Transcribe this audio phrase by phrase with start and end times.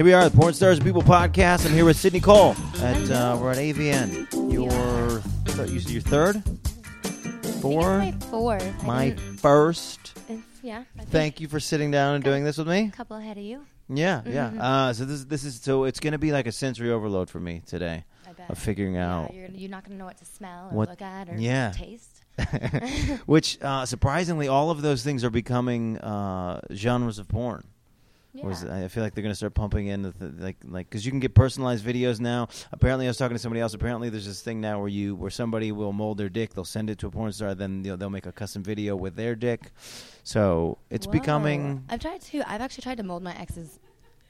[0.00, 1.66] Here we are, the Porn Stars and People podcast.
[1.66, 2.56] I'm here with Sydney Cole.
[2.78, 4.50] At uh, we're at AVN.
[4.50, 6.42] Your th- you said your third,
[7.60, 8.82] four, it's my fourth.
[8.82, 10.18] I my didn't- first.
[10.62, 10.84] yeah.
[10.94, 12.86] I think Thank you for sitting down and doing this with me.
[12.86, 13.66] A couple ahead of you.
[13.90, 14.50] Yeah, yeah.
[14.54, 14.58] Mhm.
[14.58, 17.38] Uh, so this this is so it's going to be like a sensory overload for
[17.38, 18.48] me today I bet.
[18.48, 20.88] of figuring yeah, out you're, you're not going to know what to smell or What-
[20.88, 21.72] look at or yeah.
[21.72, 22.22] taste.
[23.26, 27.64] which uh, surprisingly all of those things are becoming uh, genres of porn.
[28.32, 28.48] Yeah.
[28.48, 31.04] It- I feel like they're going to start pumping in the, th- like like because
[31.04, 32.48] you can get personalized videos now.
[32.70, 33.74] Apparently, I was talking to somebody else.
[33.74, 36.54] Apparently, there's this thing now where you where somebody will mold their dick.
[36.54, 37.54] They'll send it to a porn star.
[37.54, 39.72] Then they'll, they'll make a custom video with their dick.
[40.22, 41.12] So it's Whoa.
[41.12, 42.48] becoming I've tried to.
[42.50, 43.78] I've actually tried to mold my ex's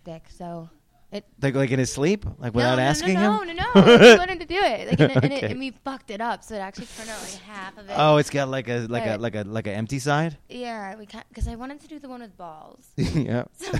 [0.04, 0.24] dick.
[0.30, 0.70] So
[1.12, 1.24] it.
[1.42, 3.48] like like in his sleep, like without no, no, asking no, him.
[3.48, 4.12] No, no, no.
[4.14, 4.88] I wanted to do it.
[4.90, 7.20] Like, and, it, and, it, and we fucked it up, so it actually turned out
[7.22, 7.94] like half of it.
[7.96, 10.36] Oh, it's got like a like a like a like a empty side.
[10.48, 12.88] Yeah, we because I wanted to do the one with balls.
[12.96, 13.44] yeah.
[13.58, 13.72] So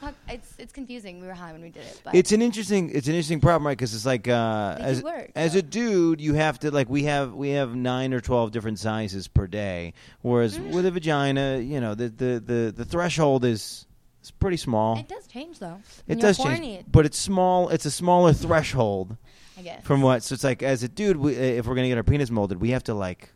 [0.00, 1.20] fucked, it's it's confusing.
[1.20, 3.66] We were high when we did it, but It's an interesting it's an interesting problem,
[3.66, 3.76] right?
[3.76, 5.60] Because it's like uh, as work, as though.
[5.60, 9.28] a dude, you have to like we have we have nine or twelve different sizes
[9.28, 10.72] per day, whereas Mm.
[10.72, 13.86] with a vagina, you know, the the the, the threshold is
[14.28, 14.98] is pretty small.
[14.98, 15.80] it does change though.
[16.06, 17.68] It does change, but it's small.
[17.70, 19.16] It's a smaller threshold
[19.58, 19.82] I guess.
[19.84, 20.22] from what.
[20.22, 22.60] So it's like as a dude, we, uh, if we're gonna get our penis molded,
[22.60, 23.32] we have to like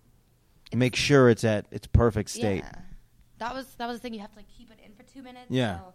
[0.75, 2.65] make sure it's at its perfect state.
[2.65, 2.73] Yeah.
[3.39, 4.15] That was that was the thing.
[4.15, 5.47] You have to like keep it in for two minutes.
[5.49, 5.79] Yeah.
[5.79, 5.95] So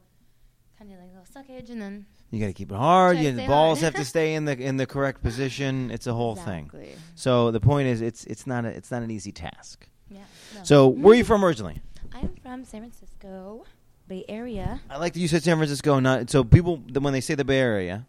[0.77, 3.17] kind of like a little suckage, and then You got to keep it hard.
[3.17, 5.89] You, the balls have to stay in the in the correct position.
[5.91, 6.69] It's a whole thing.
[7.15, 9.87] So the point is, it's it's not a, it's not an easy task.
[10.09, 10.19] Yeah.
[10.55, 10.63] no.
[10.63, 11.81] So where are you from originally?
[12.13, 13.65] I'm from San Francisco,
[14.07, 14.79] Bay Area.
[14.89, 15.99] I like that you said San Francisco.
[15.99, 18.05] Not so people when they say the Bay Area,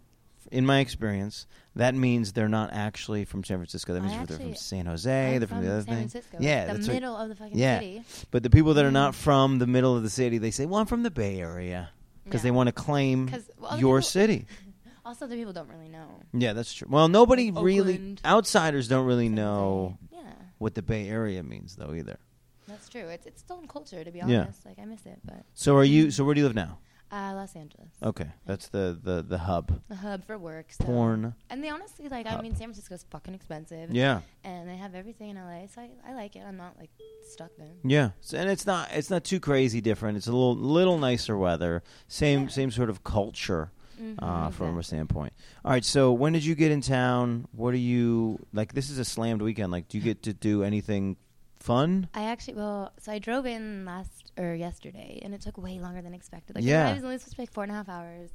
[0.51, 1.47] in my experience,
[1.77, 3.93] that means they're not actually from San Francisco.
[3.95, 5.35] That I means they're from San Jose.
[5.35, 6.09] I'm they're from, the other San thing.
[6.09, 6.37] Francisco.
[6.41, 6.95] Yeah, the that's right.
[6.95, 7.79] middle of the fucking Yeah.
[7.81, 8.03] city.
[8.31, 9.17] But the people that are not Mm.
[9.17, 11.91] from the middle of the city, they say, "Well, I'm from the Bay Area,"
[12.25, 14.47] because they want to claim well, your people- city.
[15.05, 16.07] Also, the people don't really know.
[16.35, 16.87] Yeah, that's true.
[16.91, 20.19] Well, nobody Like really outsiders don't really know Yeah,
[20.59, 22.19] what the Bay Area means, though, either.
[22.69, 23.09] That's true.
[23.09, 24.43] It's it's still in culture, to be Yeah.
[24.43, 24.65] honest.
[24.67, 26.11] Like I miss it, but So are you?
[26.15, 26.79] So where do you live now?
[27.11, 29.81] uh, Los Angeles, Okay, that's the the the hub.
[29.89, 30.67] the hub for work.
[30.73, 30.85] So.
[30.85, 31.35] Porn.
[31.49, 32.27] And they honestly like.
[32.27, 32.43] I Hub.
[32.43, 33.91] mean, San Francisco's fucking expensive.
[33.91, 34.21] Yeah.
[34.45, 36.43] and they have everything in LA, so I, I like it.
[36.47, 36.91] I'm not like
[37.27, 37.73] stuck there.
[37.83, 40.19] Yeah, so, and it's not it's not too crazy different.
[40.19, 42.49] It's a little little nicer weather, same Yeah.
[42.49, 45.33] same sort of culture Mhm, uh, from a standpoint.
[45.65, 47.49] All right, so when did you get in town?
[47.53, 48.73] What are you like?
[48.75, 49.73] This is a slammed weekend.
[49.73, 51.17] Like, do you get to do anything
[51.61, 52.09] fun?
[52.15, 56.03] I actually well, so I drove in last or yesterday, and it took way longer
[56.03, 56.57] than expected.
[56.57, 56.89] Like Yeah.
[56.89, 58.31] I was only supposed to be like four and a half hours,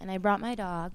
[0.00, 0.92] and I brought my dog.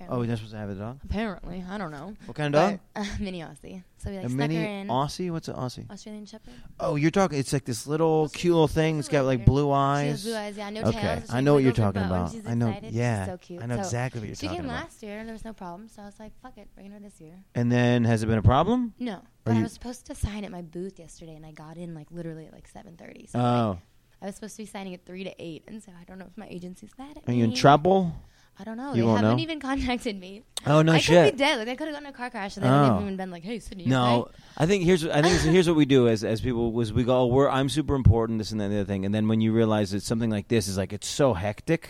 [0.00, 1.00] Oh, Apparently, you're not supposed to have a dog.
[1.04, 2.14] apparently I don't know.
[2.26, 2.80] What kind of dog?
[2.94, 3.82] But, uh, mini Aussie.
[3.98, 4.56] So we like a mini.
[4.88, 5.30] Aussie.
[5.30, 5.90] What's an Aussie?
[5.90, 6.54] Australian Shepherd.
[6.78, 7.38] Oh, you're talking.
[7.38, 8.98] It's like this little cute little thing.
[9.00, 10.22] It's got like blue eyes.
[10.24, 10.56] blue eyes.
[10.56, 11.30] Yeah, no okay, tails.
[11.30, 12.34] I know what you're talking about.
[12.46, 12.74] I know.
[12.90, 13.62] Yeah, so cute.
[13.62, 14.56] I know So exactly what you're talking about.
[14.56, 15.88] She came last year, and there was no problem.
[15.88, 18.38] So I was like, "Fuck it, bringing her this year." And then has it been
[18.38, 18.94] a problem?
[18.98, 21.94] No, but I was supposed to sign at my booth yesterday, and I got in
[21.94, 23.26] like literally at like seven thirty.
[23.26, 23.78] So like, Oh,
[24.22, 26.26] I was supposed to be signing at three to eight, and so I don't know
[26.30, 27.38] if my agency's mad at are me.
[27.38, 28.12] you in trouble?
[28.60, 28.88] I don't know.
[28.94, 29.42] You they won't haven't know?
[29.42, 30.42] even contacted me.
[30.66, 31.26] Oh no I shit.
[31.26, 31.58] could be dead.
[31.58, 32.72] Like I could have gotten in a car crash, and they Oh.
[32.72, 35.68] haven't even been like, "Hey, Sydney." you No, okay?" I think here's I think here's
[35.68, 38.50] what we do as as people was we go, oh, we're I'm super important, this
[38.50, 40.66] and that, and the other thing, and then when you realize that something like this
[40.68, 41.88] is like it's so hectic.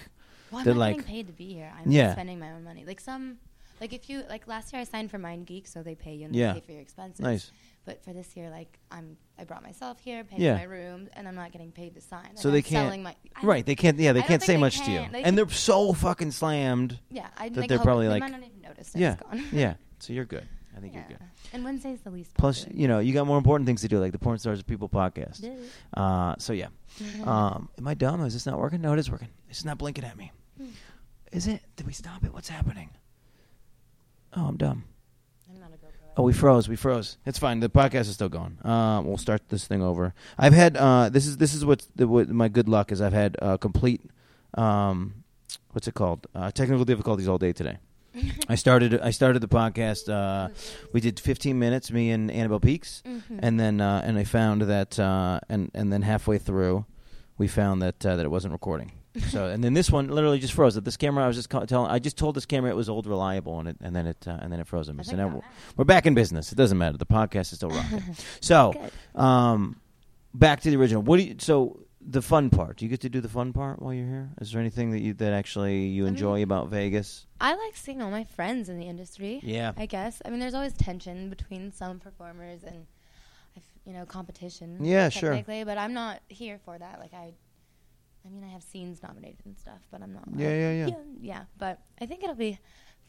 [0.50, 1.72] Well, I'm They're not like- getting paid to be here.
[1.78, 2.12] I'm Yeah.
[2.12, 2.84] spending my own money.
[2.86, 3.36] Like some,
[3.80, 6.34] like if you like last year, I signed for MindGeek, so they pay you and
[6.36, 6.52] Yeah.
[6.54, 7.20] they pay for your expenses.
[7.20, 7.50] Nice.
[7.84, 10.56] But for this year, like I'm, I brought myself here, paid Yeah.
[10.56, 12.36] my room, and I'm not getting paid to sign.
[12.36, 13.98] So they I'm can't- Selling my, I Right, they can't.
[13.98, 15.12] Yeah, they I don't can't think say they much to you, can.
[15.12, 16.98] They and they're so fucking slammed.
[17.10, 19.12] Yeah, I that like, they're hope- probably they like- might not even notice that Yeah,
[19.14, 19.44] it's gone.
[19.52, 19.74] yeah.
[20.00, 20.46] So you're good.
[20.76, 21.18] I think you're good.
[21.52, 22.34] And Wednesday's the least.
[22.34, 22.80] Plus, popular.
[22.80, 24.88] you know, you got more important things to do, like the Porn Stars of People
[24.88, 25.44] podcast.
[25.94, 26.68] Uh, so yeah.
[27.24, 28.24] Um, am I dumb?
[28.24, 28.80] Is this not working?
[28.80, 29.28] No, it is working.
[29.48, 30.30] It's not blinking at me.
[30.56, 30.66] Hmm.
[31.32, 31.62] Is it?
[31.76, 32.32] Did we stop it?
[32.34, 32.90] What's happening?
[34.36, 34.84] Oh, I'm dumb.
[35.52, 36.07] I'm not a GoPro.
[36.18, 36.68] Oh, we froze.
[36.68, 37.16] We froze.
[37.24, 37.60] It's fine.
[37.60, 38.58] The podcast is still going.
[38.64, 40.14] Uh, we'll start this thing over.
[40.36, 43.00] I've had uh, this is this is what's the, what my good luck is.
[43.00, 44.00] I've had uh, complete
[44.54, 45.22] um,
[45.70, 46.26] what's it called?
[46.34, 47.78] Uh, technical difficulties all day today.
[48.48, 50.08] I started I started the podcast.
[50.12, 50.48] Uh,
[50.92, 53.38] we did 15 minutes, me and Annabelle Peaks, Mhm.
[53.40, 56.84] and then uh, and I found that uh, and and then halfway through,
[57.38, 58.90] we found that uh, that it wasn't recording.
[59.30, 60.74] So and then this one literally just froze.
[60.74, 62.88] That this camera, I was just ca- telling, I just told this camera it was
[62.88, 65.04] old reliable, and it and then it uh, and then it froze on me.
[65.04, 65.40] So now we're,
[65.76, 66.52] we're back in business.
[66.52, 66.96] It doesn't matter.
[66.98, 68.02] The podcast is still rocking.
[68.40, 68.74] so,
[69.14, 69.80] um,
[70.34, 71.02] back to the original.
[71.02, 71.36] What do you?
[71.38, 72.76] So the fun part.
[72.76, 74.30] Do you get to do the fun part while you're here?
[74.40, 77.26] Is there anything that you that actually you I enjoy mean- about Vegas?
[77.40, 79.40] I like seeing all my friends in the industry.
[79.42, 79.72] Yeah.
[79.76, 80.20] I guess.
[80.24, 82.86] I mean, there's always tension between some performers and,
[83.84, 84.84] you know, competition.
[84.84, 85.42] Yeah, sure.
[85.46, 86.98] But I'm not here for that.
[86.98, 87.34] Like I,
[88.28, 90.24] I mean, I have scenes nominated and stuff, but I'm not.
[90.36, 90.86] Yeah, yeah, yeah.
[90.88, 91.42] yeah, yeah.
[91.58, 92.58] But I think it'll be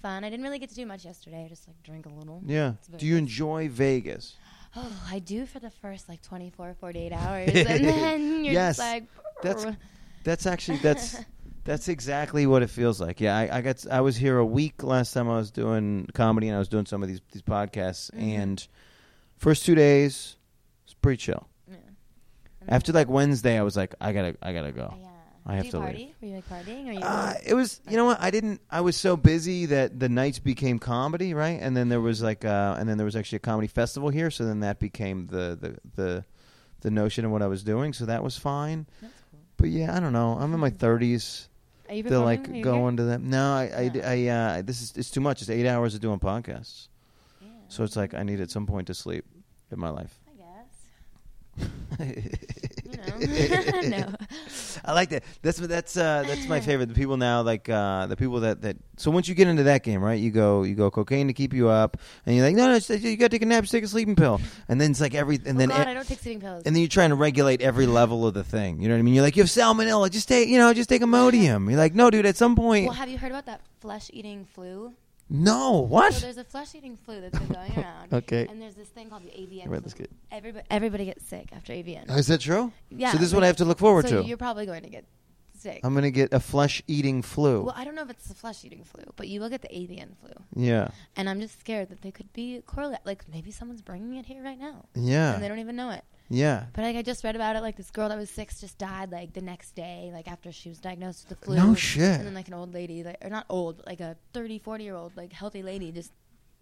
[0.02, 0.24] fun.
[0.24, 1.44] I didn't really get to do much yesterday.
[1.46, 2.42] I just like drank a little.
[2.46, 2.74] Yeah.
[2.98, 4.36] Do you enjoy Vegas?
[4.76, 8.78] Oh, I do for the first like 24, 48 hours, and then you're Yes.
[8.78, 9.04] just like.
[9.44, 9.76] That's-
[10.24, 11.18] That's actually that's
[11.66, 13.20] that's exactly what it feels like.
[13.22, 16.48] Yeah, I, I got I was here a week last time I was doing comedy
[16.48, 18.38] and I was doing some of these these podcasts Mhm.
[18.40, 18.68] and
[19.38, 20.36] first two days
[20.86, 21.48] it's pretty chill.
[22.68, 24.94] After like Wednesday, I was like, I gotta I gotta go.
[25.00, 25.06] yeah.
[25.46, 25.86] I have do you to leave.
[25.88, 26.16] party?
[26.22, 27.00] Were you like partying or you?
[27.00, 30.38] Uh, it was you know what I didn't I was so busy that the nights
[30.38, 33.40] became comedy right and then there was like uh and then there was actually a
[33.40, 36.26] comedy festival here so then that became the the the
[36.82, 39.40] the notion of what I was doing so that was fine That's cool.
[39.58, 41.48] but yeah I don't know I'm in my thirties
[41.88, 42.40] Are you they're performing?
[42.42, 42.64] like Are you here?
[42.66, 44.02] going to them no I I.
[44.06, 46.90] I, uh this is it's too much it's eight hours of doing podcasts
[47.42, 47.48] Yeah.
[47.70, 49.26] so it's like I need at some point to sleep
[49.72, 50.19] in my life
[52.00, 53.82] I guess.
[53.84, 53.98] You know.
[53.98, 54.16] no.
[54.86, 55.24] I like that.
[55.42, 56.88] That's that's uh, that's my favorite.
[56.88, 58.78] The people now, like uh, the people that, that.
[58.98, 60.20] So once you get into that game, right?
[60.20, 63.04] You go you go cocaine to keep you up, and you're like, no, no, it's-
[63.04, 65.14] you got to take a nap, just take a sleeping pill, and then it's like
[65.14, 66.64] every, and oh then God, I don't take sleeping pills.
[66.66, 68.82] and then you're trying to regulate every level of the thing.
[68.82, 69.14] You know what I mean?
[69.14, 71.70] You're like, you have salmonella, just take, you know, just take Imodium.
[71.70, 72.26] You're like, no, dude.
[72.26, 74.94] At some point, well, have you heard about that flesh-eating flu?
[75.30, 76.14] No, what?
[76.14, 78.14] So there's a flesh-eating flu that's been going around.
[78.14, 78.48] Okay.
[78.50, 79.68] And there's this thing called the avian.
[79.68, 80.08] I read this flu.
[80.32, 82.06] Everybody, everybody gets sick after AVN.
[82.10, 82.72] Oh, is that true?
[82.90, 83.12] yeah.
[83.12, 84.28] So this is what I have to look forward so to.
[84.28, 85.06] you're probably going to get
[85.58, 85.82] sick.
[85.84, 87.64] I'm gonna get a flesh-eating flu.
[87.64, 90.16] well, I don't know if it's the flesh-eating flu, but you will get the avian
[90.22, 90.32] flu.
[90.56, 93.02] yeah, And I'm just scared that they could be correlate.
[93.06, 96.04] Like maybe someone's bringing it here right now, yeah, and they don't even know it.
[96.30, 96.66] Yeah.
[96.74, 99.12] But like I just read about it, like this girl that was six just died
[99.12, 101.56] like the next day, like after she was diagnosed with the flu.
[101.56, 102.04] No shit.
[102.04, 104.84] And then like an old lady, like or not old, but like a 30, 40
[104.84, 106.12] year old, like healthy lady, just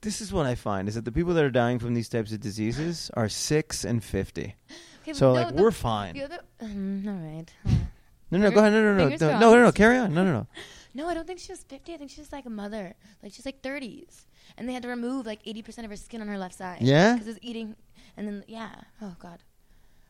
[0.02, 2.32] This is what I find is that the people that are dying from these types
[2.32, 4.56] of diseases are six and fifty.
[5.04, 6.14] okay, So like we're fine.
[6.16, 7.52] The um, all right.
[8.30, 8.74] No, no, go ahead.
[8.74, 9.72] No, no, no, no, no, no, no.
[9.72, 10.14] Carry on.
[10.14, 10.48] No, no, no.
[10.94, 11.94] No, I don't think she was 50.
[11.94, 12.96] I think she's like a mother.
[13.22, 14.26] Like she's like 30s.
[14.58, 16.80] And they had to remove like 80% of her skin on her left side.
[16.82, 17.14] Yeah?
[17.14, 17.76] Because it's eating.
[18.18, 18.72] And then, yeah.
[19.00, 19.44] Oh, God.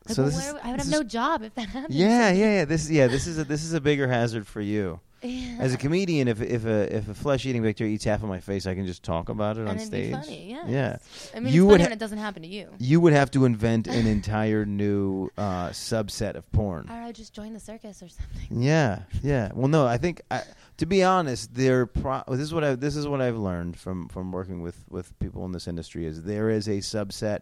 [0.09, 1.93] Like, So well, I would have no job if that happened.
[1.93, 2.65] Yeah, yeah, yeah.
[2.65, 5.57] This, yeah, this is a this is a bigger hazard for you Yeah.
[5.59, 6.27] as a comedian.
[6.27, 8.85] If if a if a flesh eating bacteria eats half of my face, I can
[8.85, 10.07] just talk about it and on it'd stage.
[10.07, 10.63] be funny, yeah.
[10.67, 10.97] Yeah.
[11.35, 12.69] I mean, You it's would funny ha- when it doesn't happen to you.
[12.79, 16.87] You would have to invent an entire new uh, subset of porn.
[16.89, 18.61] Or I just join the circus or something.
[18.61, 19.51] Yeah, yeah.
[19.53, 20.43] Well, no, I think I,
[20.77, 21.85] to be honest, there.
[21.85, 25.17] Pro- this is what I this is what I've learned from from working with with
[25.19, 27.41] people in this industry is there is a subset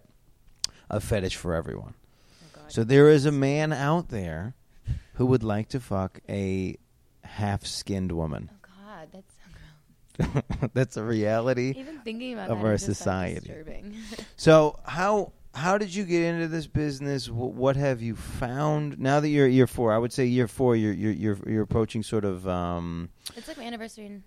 [0.89, 1.95] of fetish for everyone.
[2.69, 4.55] So there is a man out there
[5.15, 6.75] who would like to fuck a
[7.23, 8.49] half-skinned woman.
[8.53, 9.07] oh, God.
[9.11, 10.71] That's so gross.
[10.73, 11.73] That's a reality.
[11.77, 13.39] Even thinking about Of that our is just, like, society.
[13.47, 13.95] disturbing.
[14.37, 17.27] So how how did you get into this business?
[17.27, 19.93] Wh- What have you found now that you're year four?
[19.93, 20.75] I would say year four.
[20.75, 24.23] You're you're you're, you're approaching sort of um, it's like my anniversary in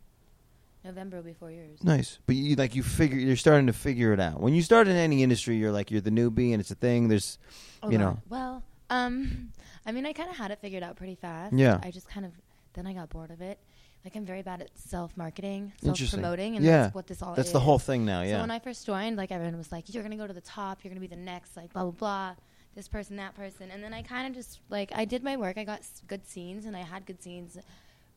[0.88, 1.82] November will be four years.
[1.84, 4.40] nice, but you like you figure you're starting to figure it out.
[4.40, 7.08] When you start in any industry, you're like you're the newbie and it's a thing.
[7.08, 7.38] There's
[7.82, 8.18] Oh, you know.
[8.28, 9.50] Well, um,
[9.86, 11.52] I mean, I kind of had it figured out pretty fast.
[11.54, 11.78] Yeah.
[11.82, 12.32] I just kind of
[12.72, 13.58] then I got bored of it.
[14.04, 16.82] Like I'm very bad at self marketing, self promoting, and Yeah.
[16.84, 17.52] that's what this all that's is.
[17.52, 18.22] the whole thing now.
[18.22, 18.36] Yeah.
[18.36, 20.82] So when I first joined, like everyone was like, "You're gonna go to the top.
[20.82, 22.34] You're gonna be the next, like blah blah blah."
[22.74, 25.58] This person, that person, and then I kind of just like I did my work.
[25.58, 27.58] I got s- good scenes, and I had good scenes,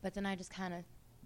[0.03, 0.81] but then I just kind of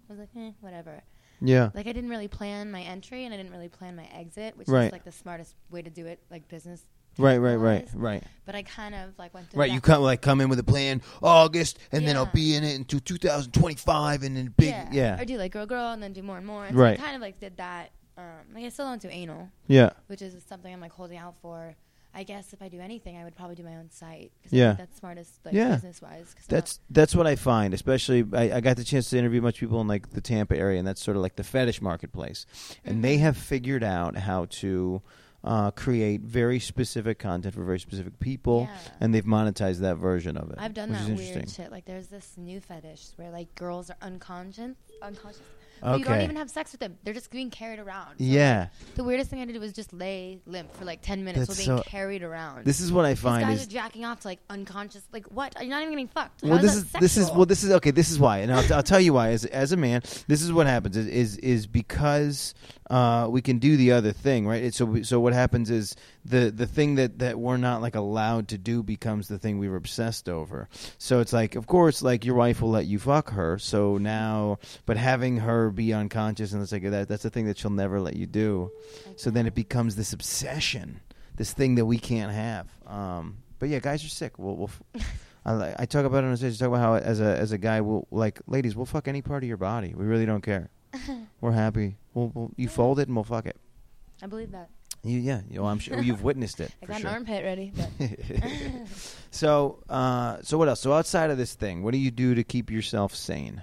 [0.08, 1.02] was like, eh, whatever.
[1.40, 4.56] Yeah, Like I didn't really plan my entry, and I didn't really plan my exit,
[4.56, 4.86] which Right.
[4.86, 6.82] is like the smartest way to do it, like business.
[7.18, 9.68] right, right, right, right, But I kind of like went through right.
[9.68, 9.74] that.
[9.74, 12.74] You come like come in with a plan, August, and then I'll be in it
[12.76, 14.88] until 2025, and then big, yeah.
[14.92, 16.66] yeah, Or do like girl girl and then do more and more.
[16.66, 16.96] And Right.
[16.98, 17.90] So I kind of like did that.
[18.18, 18.24] Um,
[18.54, 19.90] like I still don't do anal, yeah.
[20.06, 21.74] which is something I'm like holding out for.
[22.16, 24.32] I guess if I do anything, I would probably do my own site.
[24.42, 24.64] 'cause Yeah.
[24.72, 25.74] I think that's smartest, like Yeah.
[25.74, 26.34] business wise.
[26.48, 29.80] That's that's what I find, especially I, I got the chance to interview much people
[29.82, 32.46] in like the Tampa area, and that's sort of like the fetish marketplace,
[32.84, 33.20] and they Mhm.
[33.20, 35.02] have figured out how to
[35.44, 38.78] uh, create very specific content for very specific people, Yeah.
[39.00, 40.56] and they've monetized that version of it.
[40.58, 41.64] I've done which that is weird interesting.
[41.64, 41.70] shit.
[41.70, 45.42] Like there's this new fetish where like girls are unconscious, unconscious.
[45.80, 46.96] But you don't even have sex with them.
[47.04, 48.10] They're just being carried around.
[48.18, 51.24] So, Yeah, like, the weirdest thing I did was just lay limp for like ten
[51.24, 52.64] minutes That's while being so- carried around.
[52.64, 55.02] this is what I These find guys is are jacking off to like unconscious.
[55.12, 55.54] Like what?
[55.60, 56.42] You're not even getting fucked.
[56.42, 57.90] How well, this that is this is well, this is okay.
[57.90, 59.30] This is why, and I'll, I'll tell you why.
[59.30, 62.54] As as a man, this is what happens is is, is because
[62.90, 64.62] uh, we can do the other thing, right?
[64.62, 65.94] It's so we, so what happens is
[66.28, 69.68] the the thing that that we're not like allowed to do becomes the thing we
[69.68, 70.68] were obsessed over.
[70.98, 73.58] So it's like, of course, like your wife will let you fuck her.
[73.58, 77.58] So now, but having her be unconscious and it's like that that's the thing that
[77.58, 78.70] she'll never let you do.
[79.16, 81.00] So then it becomes this obsession,
[81.36, 82.68] this thing that we can't have.
[82.86, 84.38] Um, but yeah, guys are sick.
[84.38, 85.04] We'll, we'll f-
[85.46, 86.54] I, I talk about it on stage.
[86.54, 89.22] I talk about how as a as a guy, we'll like ladies, we'll fuck any
[89.22, 89.94] part of your body.
[89.94, 90.70] We really don't care.
[91.40, 91.96] We're happy.
[92.14, 92.72] We'll, we'll you Yeah.
[92.74, 93.56] fold it and we'll fuck it.
[94.22, 94.70] I believe that.
[95.06, 96.72] You, yeah, you know, I'm sure you've witnessed it.
[96.82, 97.08] I got sure.
[97.10, 97.72] an armpit ready.
[97.98, 98.08] But
[99.30, 100.80] so, uh, so what else?
[100.80, 103.62] So outside of this thing, what do you do to keep yourself sane?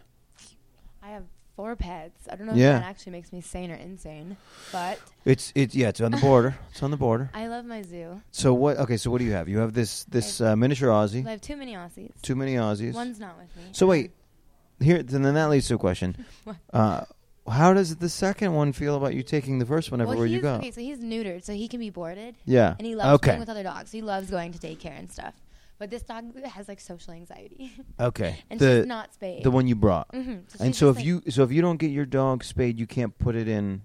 [1.01, 1.23] I have
[1.55, 2.27] four pets.
[2.31, 2.77] I don't know Yeah.
[2.77, 4.37] if that actually makes me sane or insane,
[4.71, 6.57] but It's it's yeah, it's on the border.
[6.71, 7.29] it's on the border.
[7.33, 8.21] I love my zoo.
[8.31, 8.77] So what?
[8.77, 9.47] Okay, so what do you have?
[9.49, 12.11] You have this this uh, miniature Aussie, I have too many Aussies.
[12.21, 12.93] too many Aussies.
[12.93, 13.63] One's not with me.
[13.71, 14.11] So wait,
[14.79, 16.25] here then that leads to a question.
[16.43, 16.55] What?
[16.71, 17.05] Uh,
[17.47, 20.41] how does the second one feel about you taking the first one well, everywhere you
[20.41, 20.55] go?
[20.55, 22.75] Okay, so he's neutered, so he can be boarded, Yeah.
[22.77, 23.29] and he loves okay.
[23.31, 23.91] playing with other dogs.
[23.91, 25.33] He loves going to daycare and stuff.
[25.79, 28.39] But this dog has like social anxiety, Okay.
[28.49, 29.43] and the she's not spayed.
[29.43, 30.07] the one you brought.
[30.13, 33.17] hmm and so if you so if you don't get your dog spayed, you can't
[33.17, 33.81] put it in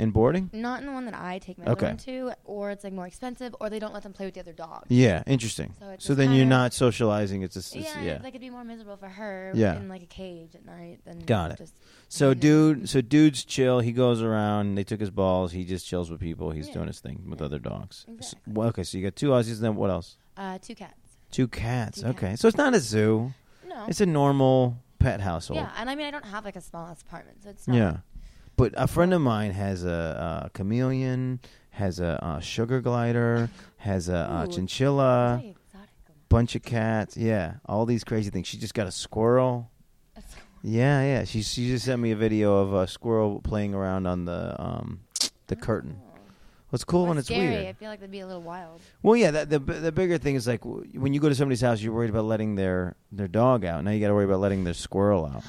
[0.00, 0.50] in boarding.
[0.52, 1.94] not in the one that I take my Okay.
[2.06, 4.52] to, or it's like more expensive, or they don't let them play with the other
[4.52, 4.86] dogs.
[4.88, 5.74] Yeah, interesting.
[5.78, 7.42] So So then you're not socializing.
[7.42, 8.12] It's just it's, yeah, yeah.
[8.22, 9.76] like it'd be more miserable for her Yeah.
[9.76, 11.70] in like a cage at night than Got it.
[12.08, 13.80] So dude, so dude's chill.
[13.80, 14.74] He goes around.
[14.74, 15.52] They took his balls.
[15.52, 16.50] He just chills with people.
[16.50, 16.74] He's Yeah.
[16.74, 17.46] doing his thing with Yeah.
[17.46, 18.04] other dogs.
[18.08, 18.52] Exactly.
[18.54, 19.60] well, okay, so you got two Aussies.
[19.60, 20.16] Then what else?
[20.36, 20.94] uh, two cats.
[21.30, 22.00] Two cats.
[22.00, 22.40] Two okay, cats.
[22.40, 23.32] so it's not a zoo.
[23.68, 23.84] No.
[23.86, 25.60] It's a normal pet household.
[25.60, 27.76] yeah, and I mean I don't have like a small ass apartment, so it's not.
[27.76, 27.96] Yeah.
[28.60, 31.40] But a friend of mine has a, a chameleon,
[31.70, 33.48] has a, uh sugar glider,
[33.78, 35.42] has a, uh chinchilla,
[36.28, 37.16] bunch of cats.
[37.16, 38.46] Yeah, all these crazy things.
[38.46, 39.70] She just got a squirrel.
[40.62, 41.24] Yeah, yeah.
[41.24, 45.00] She she just sent me a video of a squirrel playing around on the um
[45.46, 45.98] the curtain.
[45.98, 46.18] Oh.
[46.68, 47.48] What's cool when it's scary.
[47.48, 47.66] weird.
[47.66, 48.82] I feel like that'd be a little wild.
[49.02, 49.30] Well, yeah.
[49.30, 51.94] That, the the bigger thing is like w- when you go to somebody's house, you're
[51.94, 53.82] worried about letting their their dog out.
[53.84, 55.44] Now you got to worry about letting their squirrel out.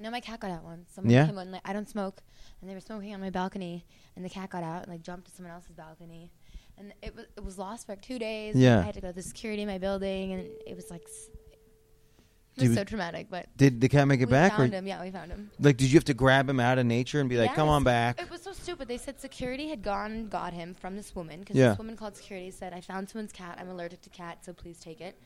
[0.00, 0.90] No, my cat got out once.
[0.94, 1.26] Someone Yeah?
[1.26, 1.50] came on.
[1.52, 2.22] Like, I don't smoke,
[2.60, 3.84] and they were smoking on my balcony,
[4.16, 6.30] and the cat got out and like jumped to someone else's balcony,
[6.78, 8.56] and it was it was lost for like two days.
[8.56, 8.78] Yeah.
[8.78, 11.28] I had to go to the security in my building, and it was like s-
[12.56, 13.28] it was so traumatic.
[13.30, 14.86] But Did the cat make it back, found him.
[14.86, 15.50] Yeah, we found him.
[15.60, 17.84] like did you have to grab him out of nature and be like, "Come on
[17.84, 18.20] back"?
[18.20, 18.88] It was so stupid.
[18.88, 21.70] They said security had gone and got him from this woman because Yeah.
[21.70, 23.56] this woman called security said, "I found someone's cat.
[23.60, 25.18] I'm allergic to cats, so please take it."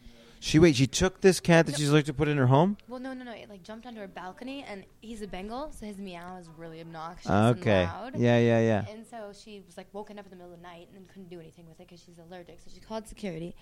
[0.44, 0.76] She wait.
[0.76, 1.78] She took this cat that Yep.
[1.78, 2.76] she's like to put in her home.
[2.86, 3.32] Well, no, no, no.
[3.32, 6.82] It like jumped onto her balcony, and he's a Bengal, so his meow is really
[6.82, 7.84] obnoxious Okay.
[7.84, 8.18] and loud.
[8.18, 8.84] Yeah, yeah, yeah.
[8.92, 11.30] And so she was like woken up in the middle of the night and couldn't
[11.30, 12.60] do anything with it because she's allergic.
[12.60, 13.56] So she called security,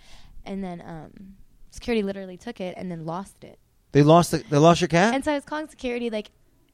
[0.45, 1.35] and then um,
[1.71, 3.61] security literally took it and then lost it.
[3.93, 5.15] They lost the, they lost your cat.
[5.15, 6.33] And so I was calling security like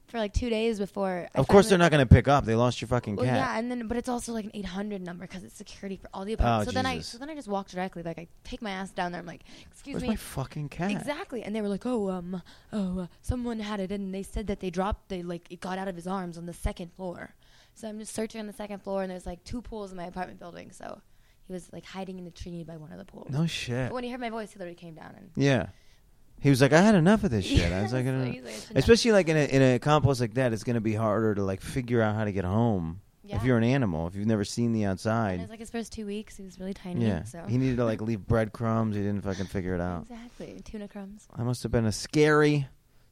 [0.09, 1.27] for like two days before.
[1.33, 2.45] I of course, they're not going to pick up.
[2.45, 3.35] They lost your fucking Well, cat.
[3.35, 6.25] yeah, and then but it's also like an 800 number because it's security for all
[6.25, 6.67] the apartments.
[6.67, 8.03] Oh, so then I so then I just walked directly.
[8.03, 9.21] Like I take my ass down there.
[9.21, 10.09] I'm like, excuse Where's me.
[10.09, 10.91] my fucking cat?
[10.91, 12.41] Exactly, and they were like, "Oh, um,
[12.73, 15.77] oh, uh, someone had it," and they said that they dropped, they like it got
[15.77, 17.35] out of his arms on the second floor.
[17.75, 20.05] So I'm just searching on the second floor, and there's like two pools in my
[20.05, 20.71] apartment building.
[20.71, 21.01] So
[21.47, 23.29] he was like hiding in the tree by one of the pools.
[23.29, 23.89] No shit.
[23.89, 25.29] But when he heard my voice, he literally came down and.
[25.35, 25.67] Yeah.
[26.41, 27.71] He was like, I had enough of this shit.
[27.71, 28.27] I was like, I don't know.
[28.27, 30.93] like, enough." especially like in a in a complex like that, it's going to be
[30.93, 33.35] harder to like figure out how to get home yeah.
[33.35, 34.07] if you're an animal.
[34.07, 36.35] If you've never seen the And it was like his first two weeks.
[36.37, 37.05] He was really tiny.
[37.05, 37.23] Yeah.
[37.23, 37.43] So.
[37.47, 38.95] He needed to like leave breadcrumbs.
[38.95, 40.07] He didn't fucking figure it out.
[40.09, 40.61] Exactly.
[40.63, 41.27] Tuna crumbs.
[41.37, 42.67] That must have been a scary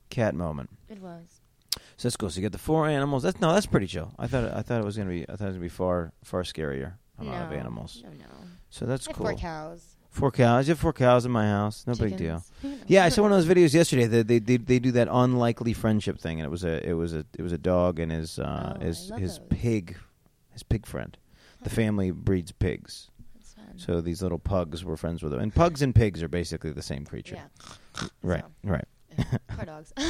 [0.10, 0.70] cat moment.
[0.90, 1.42] It was.
[1.98, 2.30] So that's cool.
[2.30, 3.24] So you get the four animals.
[3.24, 4.14] That's no, that's pretty chill.
[4.18, 6.12] I thought I thought it was gonna be I thought it was gonna be far
[6.24, 8.02] far scarier amount of animals.
[8.04, 8.26] No, no.
[8.70, 9.26] So that's I cool.
[9.26, 9.97] four cows.
[10.18, 10.68] Four cows.
[10.68, 11.86] You have four cows in my house.
[11.86, 12.38] No big deal.
[12.40, 12.52] chickens.
[12.64, 12.78] You know.
[12.88, 14.06] Yeah, I saw one of those videos yesterday.
[14.08, 17.14] That they, they they do that unlikely friendship thing, and it was a it was
[17.14, 19.48] a it was a dog and his uh, Oh, I his love his those.
[19.50, 19.98] pig,
[20.54, 21.16] his pig friend.
[21.64, 23.10] The family breeds pigs,
[23.56, 23.66] fun.
[23.78, 25.42] so these little pugs were friends with them.
[25.42, 27.36] And pugs and pigs are basically the same creature.
[27.36, 28.08] Yeah.
[28.24, 28.52] Right, So.
[28.72, 28.86] right.
[29.50, 29.94] Poor dogs.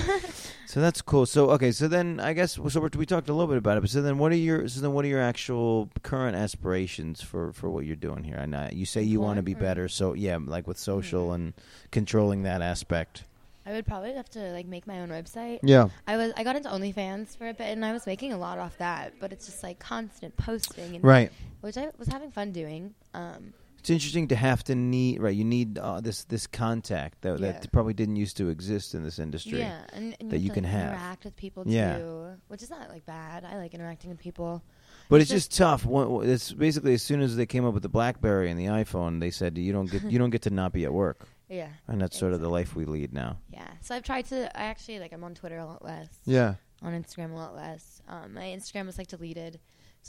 [0.68, 1.26] So that's cool.
[1.26, 3.82] So okay, so then I guess so we're, we talked a little bit about it,
[3.82, 7.54] but so then what are your so then what are your actual current aspirations for
[7.54, 8.36] for what you're doing here?
[8.36, 11.36] And uh, you say you want to be better, so yeah, like with social Mhm.
[11.36, 11.54] and
[11.92, 13.24] controlling that aspect.
[13.66, 15.60] I would probably have to like make my own website.
[15.64, 15.88] Yeah.
[16.06, 18.60] I was I got into OnlyFans for a bit and I was making a lot
[18.60, 21.32] off that, but it's just like constant posting and Right.
[21.62, 22.94] which I was having fun doing.
[23.14, 25.34] Um, It's interesting to have to need right.
[25.36, 27.52] You need uh, this this contact that Yeah.
[27.54, 29.60] that probably didn't used to exist in this industry.
[29.60, 30.94] yeah, and, and that have you can like, have.
[30.94, 31.98] interact with people Yeah.
[32.00, 33.46] too, which is not like bad.
[33.46, 34.62] I like interacting with people.
[35.10, 35.86] But It's it's just tough.
[35.86, 39.20] One- It's basically as soon as they came up with the BlackBerry and the iPhone,
[39.22, 42.02] they said you don't get you don't get to not be at work, Yeah, and
[42.02, 43.38] that's sort of the life we lead now.
[43.50, 43.68] yeah.
[43.82, 44.38] So I've tried to.
[44.60, 46.10] I actually like I'm on Twitter a lot less.
[46.26, 46.56] Yeah.
[46.84, 48.02] On Instagram a lot less.
[48.08, 49.60] Um, my Instagram was like deleted,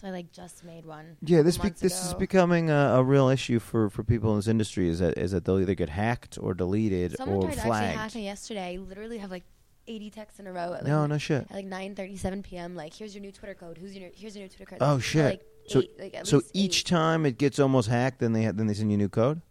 [0.00, 1.16] so I like just made one.
[1.22, 4.46] Yeah, this be- this is becoming a, a real issue for, for people in this
[4.48, 4.88] industry.
[4.88, 8.14] Is that is that they'll either get hacked or deleted Someone or tried actually flagged.
[8.14, 8.74] me yesterday.
[8.74, 9.44] I literally have like
[9.88, 10.74] 80 texts in a row.
[10.74, 11.46] At, like, No, no shit.
[11.50, 12.76] At like 9:37 p.m.
[12.76, 13.78] Like, here's your new Twitter code.
[13.78, 14.78] Who's your new, here's your new Twitter code.
[14.80, 15.46] Oh, Like, shit.
[15.66, 16.86] So- eight- like, So each eight.
[16.86, 19.42] time it gets almost hacked, then they ha- then they send you a new code.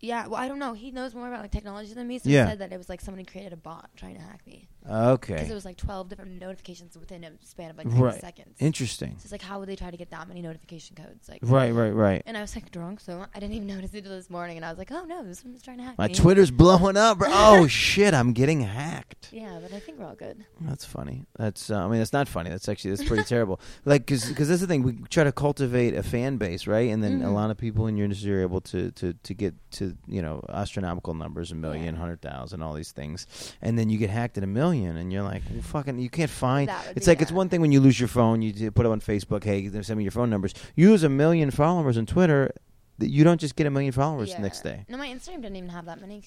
[0.00, 0.74] Yeah, well, I don't know.
[0.74, 2.44] He knows more about like technology than me, so Yeah.
[2.44, 5.14] he said that it was like somebody created a bot trying to hack me because
[5.14, 5.46] Okay.
[5.50, 8.20] it was like twelve different notifications within a span of like 10 Right.
[8.20, 8.56] seconds.
[8.60, 9.12] Interesting.
[9.18, 11.28] So it's like, how would they try to get that many notification codes?
[11.28, 12.22] Like, Right, right, right.
[12.26, 14.70] and I was like drunk, so I didn't even notice it this morning, and I
[14.70, 16.02] was like, oh no, this one's trying to hack me.
[16.04, 16.14] My me.
[16.14, 17.18] Twitter's blowing up.
[17.18, 17.28] bro.
[17.30, 19.28] Oh shit, I'm getting hacked.
[19.32, 20.44] Yeah, but I think we're all good.
[20.60, 21.24] That's funny.
[21.36, 22.50] That's uh, I mean, that's not funny.
[22.50, 23.60] That's actually that's pretty terrible.
[23.84, 24.82] Like cuz that's the thing.
[24.82, 26.90] We try to cultivate a fan base, right?
[26.90, 27.34] And then a Mhm.
[27.34, 30.44] lot of people in your industry are able to to to get to, you know,
[30.48, 32.00] astronomical numbers, a million, Yeah.
[32.00, 33.26] hundred thousand, all these things.
[33.60, 36.30] And then you get hacked at a million and you're like, well, fucking you can't
[36.30, 39.00] find It's like it's one thing when you lose your phone, you put it on
[39.00, 40.54] Facebook, hey, send me your phone numbers.
[40.74, 42.52] You lose a million followers on Twitter,
[42.98, 44.84] you don't just get a million followers the next day.
[44.88, 46.22] No, my Instagram didn't even have that many.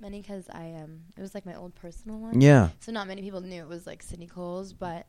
[0.00, 2.40] Many because I um, it was like my old personal one.
[2.40, 2.68] Yeah.
[2.78, 5.06] So not many people knew it was like Sydney Coles, but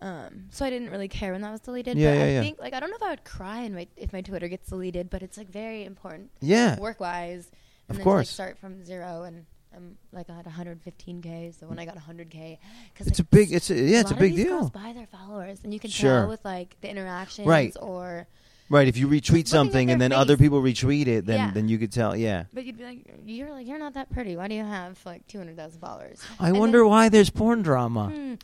[0.00, 1.96] um, so I didn't really care when that was deleted.
[1.96, 2.40] Yeah, but yeah, I yeah.
[2.40, 4.68] think like I don't know if I would cry in my, if my Twitter gets
[4.68, 6.76] deleted, but it's like very important Yeah.
[6.80, 7.46] work wise.
[7.48, 7.52] Of
[7.90, 8.18] And then course.
[8.26, 9.46] like, start from zero and.
[9.74, 12.58] I'm like I had 115k, so when I got 100k,
[12.92, 14.58] because It's a big it's a, yeah, it's a lot big deal.
[14.58, 16.20] Girls buy their followers, and you can Sure.
[16.22, 17.76] tell with like the interactions, Right.
[17.80, 18.26] Or
[18.68, 20.18] Right, if you retweet something and then face.
[20.18, 21.50] other people retweet it, then Yeah.
[21.52, 22.44] then you could tell, yeah.
[22.52, 24.36] but you'd be like, you're like you're not that pretty.
[24.36, 26.20] Why do you have like 200,000 followers?
[26.38, 28.08] I And wonder then- why there's porn drama.
[28.10, 28.34] Hmm.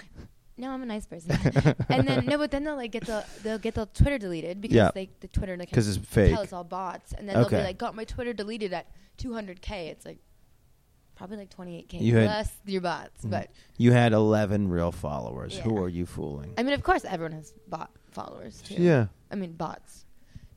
[0.58, 1.32] No, I'm a nice person.
[1.90, 4.74] and then no, but then they'll like get the they'll get the Twitter deleted because
[4.74, 4.90] Yeah.
[4.94, 6.32] they the Twitter like 'Cause it's fake.
[6.32, 8.86] Tell it's all bots, and then they'll be like, got my Twitter deleted at
[9.18, 9.88] 200k.
[9.90, 10.18] It's like
[11.16, 13.24] probably like 28k You had- plus your bots.
[13.24, 13.30] Mhm.
[13.30, 15.56] But You had 11 real followers.
[15.58, 16.52] Who are you fooling?
[16.58, 18.74] I mean, of course, everyone has bot followers too.
[18.82, 19.06] Yeah.
[19.30, 20.04] I mean, bots,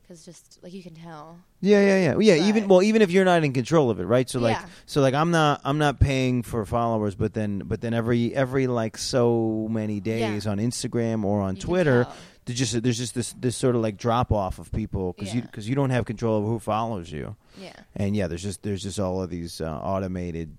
[0.02, 1.38] because just like you can tell.
[1.60, 2.34] Yeah, yeah, yeah.
[2.36, 4.28] Yeah, even well, even if you're not in control of it, right?
[4.30, 4.66] So like Yeah.
[4.86, 8.66] so like I'm not I'm not paying for followers, but then but then every every
[8.66, 12.06] like so many days on Instagram or on You Twitter.
[12.50, 15.42] There's just there's just this this sort of like drop off of people cuz you
[15.42, 17.36] cuz you don't have control of who follows you.
[17.58, 17.72] Yeah.
[17.96, 20.56] And yeah, there's just there's just all of these uh, automated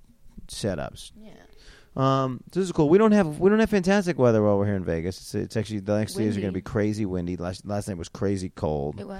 [0.47, 1.11] setups.
[1.21, 1.31] Yeah.
[1.95, 2.87] Um, this is cool.
[2.87, 5.17] We don't have we don't have fantastic weather while we're here in Vegas.
[5.17, 7.35] It's, it's actually the next days are going to be crazy windy.
[7.35, 8.99] Last last night was crazy cold.
[9.01, 9.19] It was.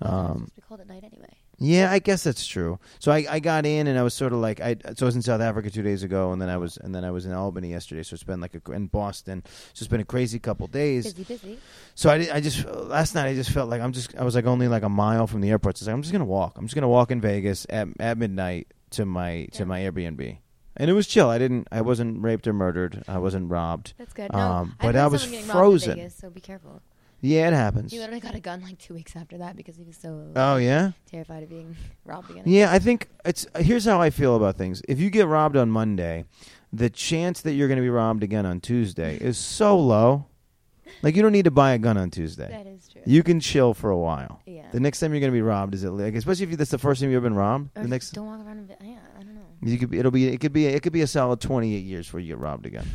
[0.00, 1.36] Well, Um, it's supposed to be cold at night anyway.
[1.64, 2.80] Yeah, I guess that's true.
[2.98, 5.14] So I, I got in and I was sort of like I so I was
[5.14, 7.32] in South Africa two days ago and then I was and then I was in
[7.32, 8.02] Albany yesterday.
[8.02, 9.44] So it's been like a, in Boston.
[9.72, 11.12] So it's been a crazy couple days.
[11.14, 11.58] Busy, busy.
[11.94, 14.46] So I, I just last night I just felt like I'm just I was like
[14.46, 15.78] only like a mile from the airport.
[15.78, 16.58] So I was like, I'm just gonna walk.
[16.58, 20.38] I'm just gonna walk in Vegas at at midnight to my to my Airbnb.
[20.76, 21.28] And it was chill.
[21.28, 21.68] I didn't.
[21.70, 23.04] I wasn't raped or murdered.
[23.06, 23.92] I wasn't robbed.
[23.98, 24.32] That's good.
[24.32, 25.94] No, Um, but heard I was someone getting robbed in frozen.
[25.96, 26.82] Vegas, so be careful.
[27.24, 27.92] Yeah, it happens.
[27.92, 30.56] He literally got a gun like two weeks after that because he was so Oh
[30.56, 30.90] yeah.
[31.10, 32.42] terrified of being robbed again.
[32.46, 34.82] Yeah, I think it's uh, here's how I feel about things.
[34.88, 36.24] If you get robbed on Monday,
[36.72, 40.26] the chance that you're going to be robbed again on Tuesday is so low.
[41.00, 42.48] Like you don't need to buy a gun on Tuesday.
[42.50, 43.02] That is true.
[43.06, 44.42] You can chill for a while.
[44.44, 44.68] yeah.
[44.72, 46.76] The next time you're going to be robbed is it like especially if that's the
[46.78, 47.70] first time you've ever been robbed.
[47.76, 48.66] or The next don't walk around.
[48.66, 49.46] Ve- yeah, I don't know.
[49.62, 52.06] you could be, it'll be it could be it could be a solid 28 years
[52.06, 52.86] before you get robbed again.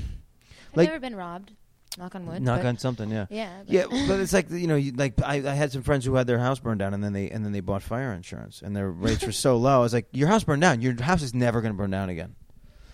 [0.71, 1.53] I've Like- never been robbed.
[1.97, 2.41] Knock on wood.
[2.43, 3.25] Knock but- on something, yeah.
[3.29, 3.49] Yeah.
[3.65, 6.13] But Yeah, but it's like you know, you, like I, I had some friends who
[6.15, 8.75] had their house burned down, and then they and then they bought fire insurance, and
[8.75, 9.79] their rates were so low.
[9.79, 10.81] I was like, your house burned down.
[10.81, 12.35] Your house is never going to burn down again.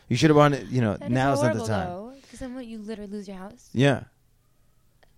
[0.07, 0.67] You should have bought it.
[0.67, 2.13] You know, That is now's not the time.
[2.21, 2.65] Because then what?
[2.65, 3.69] You literally lose your house.
[3.73, 4.03] Yeah.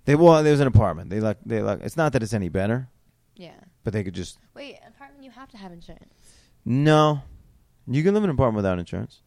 [0.05, 1.09] They well, there was an apartment.
[1.11, 1.81] They like they like.
[1.81, 2.89] It's not that it's any better,
[3.35, 3.53] Yeah.
[3.83, 5.23] but they could just Wait, apartment.
[5.23, 6.13] You have to have insurance.
[6.65, 7.21] no.
[7.87, 9.21] You can live in an apartment without insurance.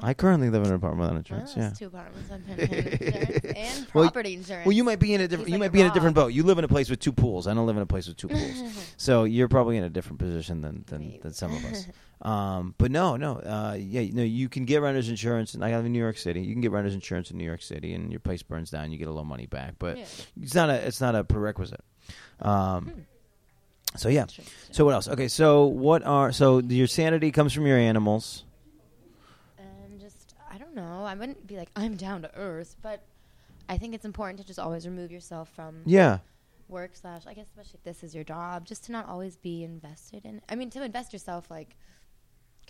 [0.00, 1.54] I, currently live in an apartment without well, insurance.
[1.54, 1.88] that's yeah.
[1.88, 2.30] two apartments.
[2.32, 4.66] I'm paying insurance and Well, property insurance.
[4.66, 5.48] Well, you might be in a different.
[5.48, 6.28] He's You like might be in a different boat.
[6.32, 7.46] You live in a place with two pools.
[7.46, 8.62] I don't live in a place with two pools.
[8.96, 11.18] So you're probably in a different position than than, Maybe.
[11.22, 11.86] than some of us.
[12.22, 15.54] Um, but no, no, uh, yeah, no, you can get renter's insurance.
[15.54, 16.42] And I live in New York City.
[16.42, 18.98] You can get renter's insurance in New York City, and your place burns down, you
[18.98, 19.76] get a little money back.
[19.78, 20.04] But Yeah.
[20.42, 21.80] it's not a it's not a prerequisite.
[22.40, 23.00] Um, Hmm.
[23.96, 24.26] so yeah.
[24.70, 25.08] So what else?
[25.08, 28.44] Okay, so what are so your sanity comes from your animals.
[30.74, 31.04] Don't know.
[31.04, 33.02] I wouldn't be like I'm down to earth, but
[33.68, 36.18] I think it's important to just always remove yourself from Yeah,
[36.68, 37.22] work slash.
[37.26, 40.40] I guess especially if this is your job, just to not always be invested in.
[40.48, 41.76] I mean, to invest yourself like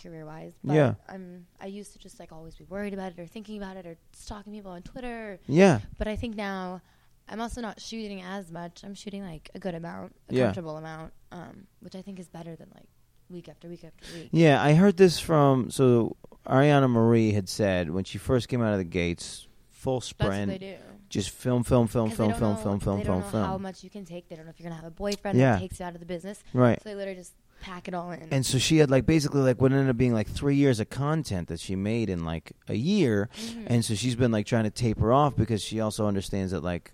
[0.01, 0.53] career wise.
[0.63, 0.95] Yeah.
[1.07, 1.45] I'm.
[1.59, 3.97] I used to just like always be worried about it or thinking about it or
[4.13, 5.39] stalking people on Twitter.
[5.47, 6.81] yeah, But I think now
[7.29, 8.83] I'm also not shooting as much.
[8.83, 10.45] I'm shooting like a good amount, a Yeah.
[10.45, 12.89] comfortable amount, um, which I think is better than like
[13.31, 14.29] week after week after week.
[14.31, 14.61] yeah.
[14.61, 16.15] I heard this from so
[16.45, 20.25] Ariana Marie had said when she first came out of the gates, full That's what
[20.27, 20.75] sprint, they do.
[21.09, 23.83] just film, film, film, film, film, know- film, film, they film, don't know how much
[23.83, 24.27] you can take.
[24.29, 25.53] They don't know if you're gonna have a boyfriend Yeah.
[25.53, 26.43] that takes you out of the business.
[26.53, 26.81] Right.
[26.81, 28.27] So they literally just pack it all in.
[28.31, 30.89] And so she had like basically like what ended up being like three years of
[30.89, 33.63] content that she made in like a year, Mhm.
[33.67, 36.91] and so she's been like trying to taper off because she also understands that like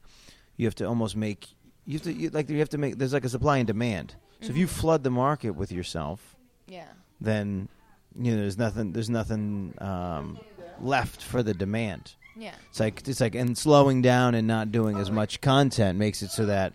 [0.58, 1.48] you have to almost make
[1.86, 4.16] you have to you, like you have to make there's like a supply and demand.
[4.42, 6.36] So if you flood the market with yourself,
[6.68, 6.88] Yeah.
[7.20, 7.70] then
[8.20, 10.40] you know there's nothing there's nothing um,
[10.80, 12.14] left for the demand.
[12.36, 12.54] Yeah.
[12.70, 16.30] It's like it's like and slowing down and not doing as much content makes it
[16.32, 16.74] so that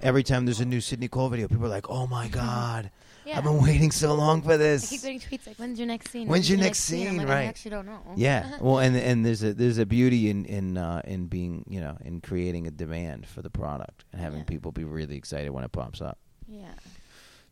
[0.00, 2.90] every time there's a new Sydney Cole video, people are like, "Oh my god,
[3.26, 3.36] Yeah.
[3.38, 6.10] I've been waiting so long for I keep this." getting tweets like, "When's your next
[6.10, 6.26] scene?
[6.28, 7.36] When's your next I'm scene?" like, Right.
[7.42, 8.00] I actually don't know.
[8.16, 11.80] Yeah, well, and and there's a there's a beauty in in uh, in being you
[11.80, 14.44] know in creating a demand for the product and having Yeah.
[14.46, 16.18] people be really excited when it pops up.
[16.48, 16.72] yeah.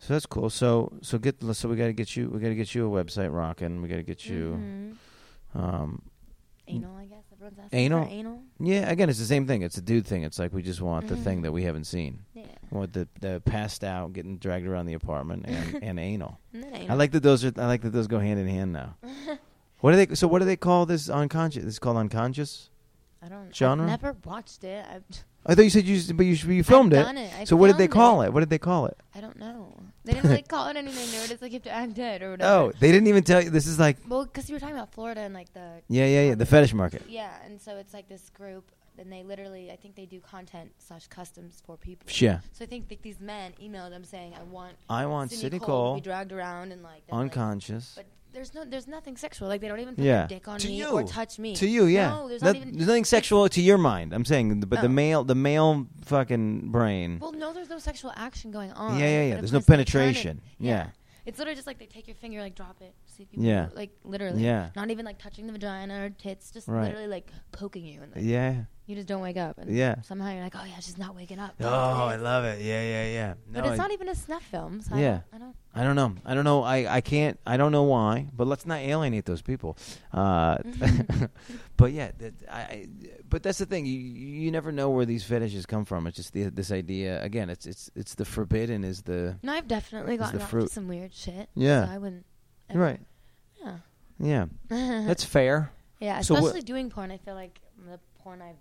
[0.00, 0.50] So that's cool.
[0.50, 3.04] So so get so we got to get you we got to get you a
[3.04, 3.82] website rocking.
[3.82, 4.58] We got to get you.
[5.54, 5.58] Mhm.
[5.60, 6.02] Um,
[6.66, 8.06] Anal, I guess everyone's asking Anal?
[8.08, 8.42] anal.
[8.60, 9.62] yeah, again, it's the same thing.
[9.62, 10.22] It's a dude thing.
[10.22, 11.22] It's like we just want the Mhm.
[11.24, 12.20] thing that we haven't seen.
[12.32, 12.44] Yeah.
[12.70, 16.38] We want the the passed out, getting dragged around the apartment, and, and anal.
[16.54, 17.52] And then I like that those are.
[17.58, 18.96] I like that those go hand in hand now.
[19.80, 20.14] What do they?
[20.14, 21.64] So what do they call this unconscious?
[21.64, 22.69] This is called unconscious.
[23.22, 23.54] I don't.
[23.54, 23.84] genre?
[23.84, 24.84] I've never watched it.
[24.90, 25.04] I've,
[25.46, 27.04] I thought you said you, but you, you filmed I've it.
[27.04, 27.32] Done it.
[27.38, 28.32] I've So what did they filmed call it?
[28.32, 28.96] What did they call it?
[29.14, 29.74] I don't know.
[30.04, 31.10] They didn't really call it anything.
[31.10, 32.52] They were just like you have to act dead or oh, whatever.
[32.52, 33.50] Oh, they didn't even tell you.
[33.50, 36.22] This is like Well, because you were talking about Florida and like the yeah, yeah,
[36.28, 36.34] yeah.
[36.34, 37.02] The fetish market.
[37.08, 40.70] yeah, and so it's like this group, and they literally, I think they do content
[40.78, 42.06] slash customs for people.
[42.18, 42.40] Yeah.
[42.52, 45.58] So I think that these men emailed them saying, "I want I want Sydney Sydney
[45.60, 47.94] Cole, Cole to be dragged around and like them, like- unconscious.
[47.96, 49.48] but there's no, there's nothing sexual.
[49.48, 50.26] Like they don't even put Yeah.
[50.26, 50.88] their dick on To me you.
[50.88, 51.56] or touch me.
[51.56, 52.10] To you, yeah.
[52.10, 52.76] No, there's Not- not even.
[52.76, 54.12] there's nothing sexual to your mind.
[54.12, 57.18] I'm saying, but the male, the male fucking brain.
[57.20, 58.98] Well, no, there's no sexual action going on.
[59.00, 59.34] yeah, yeah, yeah.
[59.36, 60.40] There's no course they're trying to- penetration.
[60.58, 60.90] Yeah.
[61.26, 62.94] It's literally just like they take your finger, like drop it,
[63.26, 63.68] see you Yeah.
[63.74, 64.70] like literally, Yeah.
[64.76, 66.84] not even like touching the vagina or tits, just Right.
[66.84, 68.64] literally like poking you, and like, Yeah.
[68.86, 70.00] you just don't wake up, and Yeah.
[70.02, 71.54] somehow you're like, oh yeah, she's not waking up.
[71.60, 72.60] Oh, I love it.
[72.62, 73.34] Yeah, yeah, yeah.
[73.52, 74.80] But it's I- not even a snuff film.
[74.80, 75.20] So Yeah.
[75.32, 76.14] I don't, I don't know.
[76.24, 76.62] I don't know.
[76.64, 77.38] I, I can't.
[77.46, 78.28] I don't know why.
[78.32, 79.76] But let's not alienate those people.
[80.12, 80.58] Uh,
[81.76, 82.86] but yeah, that, I, I.
[83.28, 83.86] But that's the thing.
[83.86, 86.06] You you never know where these fetishes come from.
[86.08, 87.22] It's just the, this idea.
[87.22, 90.88] Again, it's it's it's the forbidden is the No, I've definitely gotten off to some
[90.88, 91.48] weird shit.
[91.54, 91.86] Yeah.
[91.86, 92.26] So I wouldn't.
[92.72, 93.00] You're right.
[94.20, 94.46] Yeah.
[94.68, 95.72] That's fair.
[95.98, 97.10] yeah, So what- especially doing porn.
[97.10, 98.54] I feel like the porn I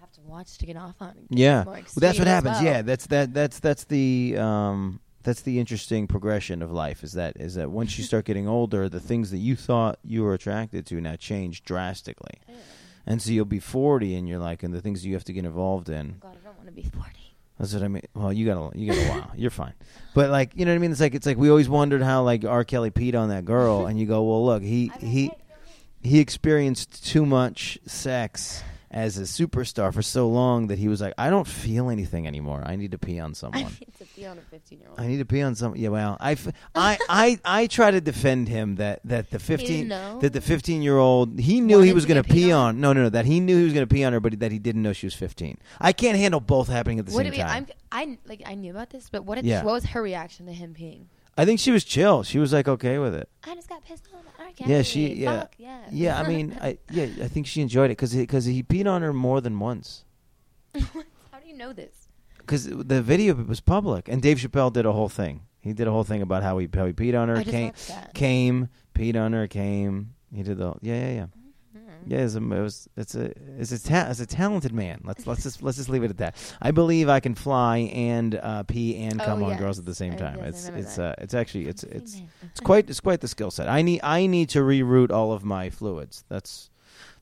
[0.00, 1.14] have to watch to get off on.
[1.30, 1.64] Yeah.
[1.64, 2.54] more Well, that's extreme what as happens.
[2.56, 2.64] well.
[2.64, 3.32] Yeah, that's that.
[3.34, 5.00] That's that's the um.
[5.24, 7.02] That's the interesting progression of life.
[7.04, 10.22] Is that is that once you start getting older, the things that you thought you
[10.22, 12.34] were attracted to now change drastically.
[13.06, 15.44] And so you'll be 40 and you're like, and the things you have to get
[15.46, 16.16] involved in.
[16.20, 17.27] God, I don't want to be forty.
[17.58, 18.02] That's what I mean.
[18.14, 19.32] Well, you got a, you got a while.
[19.36, 19.74] You're fine.
[20.14, 20.92] But like, you know what I mean?
[20.92, 22.64] It's like, it's like we always wondered how like R.
[22.64, 23.86] Kelly peed on that girl.
[23.86, 25.32] and you go, well, look, he, he,
[26.02, 31.12] he experienced too much sex as a superstar for so long that he was like,
[31.18, 32.62] I don't feel anything anymore.
[32.64, 33.58] I need to pee on someone.
[33.58, 33.78] I someone.
[33.80, 34.98] need to be on a fifteen-year-old.
[34.98, 35.76] I need to pee on some.
[35.76, 39.88] Yeah, well, I, f- I, I, I try to defend him that that the fifteen
[39.88, 42.58] that the fifteen year old he knew he Wanted was to going to pee on?
[42.76, 42.80] on.
[42.80, 44.52] No, no, no, that he knew he was going to pee on her, but that
[44.52, 45.58] he didn't know she was fifteen.
[45.80, 47.66] I can't handle both happening at the what same time.
[47.92, 49.62] I'm, I like I knew about this, but what Yeah.
[49.64, 51.04] what was her reaction to him peeing?
[51.38, 52.22] I think she was chill.
[52.24, 53.28] She was like okay with it.
[53.44, 54.18] I just got pissed on.
[54.68, 55.40] Yeah, she- yeah.
[55.40, 55.80] Fuck, yeah.
[55.90, 59.02] Yeah, I mean, I yeah, I think she enjoyed it because because he, peed on
[59.02, 60.04] her more than once.
[60.74, 62.08] How do you know this?
[62.38, 65.42] Because the video was public, and Dave Chappelle did a whole thing.
[65.60, 67.72] He did a whole thing about how he how he peed on her, I came
[68.14, 70.14] came, peed on her, came.
[70.34, 71.26] He did the yeah yeah yeah.
[72.06, 75.00] Yeah, it's a, it was, it's a it's a ta- it's a talented man.
[75.04, 76.36] Let's let's just let's just leave it at that.
[76.62, 79.58] I believe I can fly and uh, pee and Oh, come on yes.
[79.60, 80.36] girls at the same I- time.
[80.38, 81.18] yes, I it's remember it's that.
[81.18, 83.68] uh, it's actually it's it's it's quite it's quite the skill set.
[83.68, 86.24] I need I need to reroute all of my fluids.
[86.28, 86.70] That's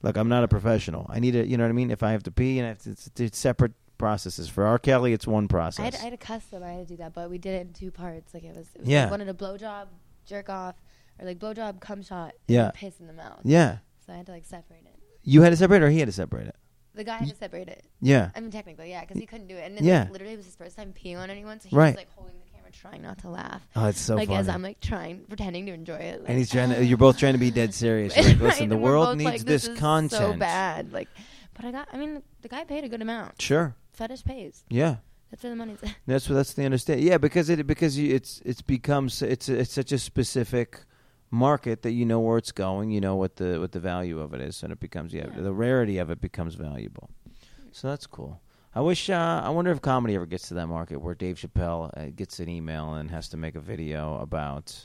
[0.02, 1.06] look, I'm not a professional.
[1.08, 1.90] I need to you know what I mean.
[1.90, 4.48] If I have to pee and I have to, it's, it's separate processes.
[4.48, 4.78] For R.
[4.78, 5.84] Kelly, it's one I process.
[5.84, 6.62] had, I had a custom.
[6.62, 8.34] I had to do that, but we did it in two parts.
[8.34, 9.02] Like it was, it was Yeah.
[9.04, 9.86] like wanted a blowjob,
[10.26, 10.74] jerk off,
[11.18, 12.66] or like blowjob, cum shot, Yeah.
[12.66, 13.40] and piss in the mouth.
[13.42, 14.98] yeah, So I had to like separate it.
[15.22, 16.56] you had to separate, it or he had to separate it.
[16.94, 17.84] The guy had to separate it.
[18.00, 19.66] Yeah, I mean, technically, yeah, because he couldn't do it.
[19.66, 20.02] And then, Yeah.
[20.04, 21.88] like, literally, it was his first time peeing on anyone, so he Right.
[21.88, 23.60] was like holding the camera, trying not to laugh.
[23.76, 24.38] oh, it's so like funny.
[24.40, 26.20] as I'm like trying, pretending to enjoy it.
[26.20, 26.82] Like, and he's trying to.
[26.84, 28.16] You're both trying to be dead serious.
[28.16, 30.12] You're like, Right, listen, the and we're world both needs like, this, is content.
[30.22, 31.08] So bad, like,
[31.54, 31.88] but I got.
[31.92, 33.42] I mean, the guy paid a good amount.
[33.42, 33.74] Sure.
[33.92, 34.64] Fetish pays.
[34.70, 34.96] Yeah.
[35.30, 35.94] That's where the money's at.
[36.06, 37.00] That's what that's the understand.
[37.02, 40.80] Yeah, because it because you, it's it's becomes it's it's such a specific
[41.30, 42.90] market that you know where it's going.
[42.90, 45.42] You know what the what the value of it is, and it becomes yeah, Yeah.
[45.42, 47.10] the rarity of it becomes valuable.
[47.72, 48.40] So that's cool.
[48.74, 49.08] I wish.
[49.10, 52.40] Uh, I wonder if comedy ever gets to that market where Dave Chappelle uh, gets
[52.40, 54.78] an email and has to make a video about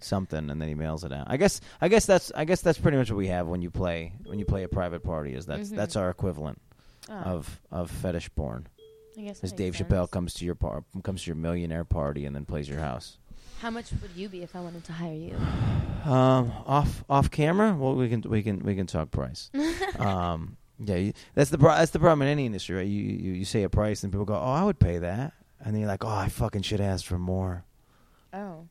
[0.00, 1.26] something, and then he mails it out.
[1.28, 1.60] I guess.
[1.80, 2.30] I guess that's.
[2.34, 4.68] I guess that's pretty much what we have when you play when you play a
[4.68, 5.34] private party.
[5.34, 5.76] Is that's Mhm.
[5.76, 6.60] that's our equivalent
[7.08, 8.66] Oh, of of fetish porn.
[9.18, 12.26] I guess As Dave makes Chappelle comes to your par- comes to your millionaire party
[12.26, 13.18] and then plays your house.
[13.60, 15.36] How much would you be if I wanted to hire you?
[16.10, 19.50] Um, off off camera, well, we can we can we can talk price.
[19.98, 22.86] um, yeah, you, that's the pro- that's the problem in any industry, right?
[22.86, 25.32] You, you you say a price and people go, "Oh, I would pay that,"
[25.64, 27.64] and then you're like, "Oh, I fucking should ask for more."
[28.34, 28.66] Oh,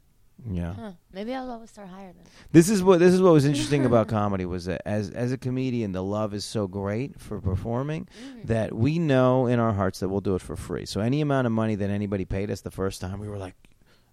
[0.50, 0.74] Yeah.
[0.76, 0.92] Huh.
[1.12, 2.26] Maybe I'll always start higher then.
[2.52, 5.38] This is what this is what was interesting about comedy was that as as a
[5.38, 8.46] comedian, the love is so great for performing Mhm.
[8.48, 10.86] that we know in our hearts that we'll do it for free.
[10.86, 13.56] So any amount of money that anybody paid us the first time, we were like,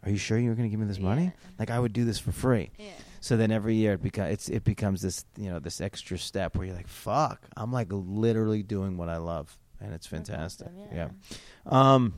[0.03, 1.25] "Are you sure you were going to give me this money?
[1.25, 1.51] Yeah.
[1.59, 2.91] Like I would do this for free." Yeah.
[3.21, 6.57] So then every year it becomes it's it becomes this you know this extra step
[6.57, 10.69] where you're like, "Fuck, I'm like literally doing what I love." And it's fantastic.
[10.69, 11.09] awesome, yeah.
[11.71, 11.95] yeah.
[11.95, 12.15] Um.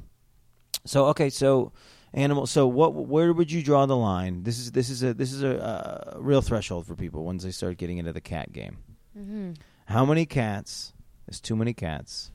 [0.86, 1.72] So okay, so
[2.14, 2.46] animal.
[2.46, 2.94] So what?
[2.94, 4.44] Where would you draw the line?
[4.44, 7.50] This is this is a this is a, uh real threshold for people once they
[7.50, 8.78] start getting into the cat game.
[9.18, 9.52] Mm-hmm.
[9.86, 10.94] How many cats
[11.28, 12.30] is too many cats?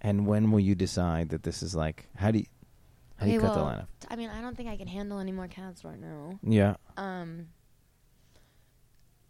[0.00, 2.08] And when will you decide that this is like?
[2.16, 2.46] How do you
[3.20, 3.88] how do you Okay, cut well, line off?
[4.08, 6.38] I mean, I don't think I can handle any more cats right now.
[6.42, 6.76] Yeah.
[6.96, 7.48] Um,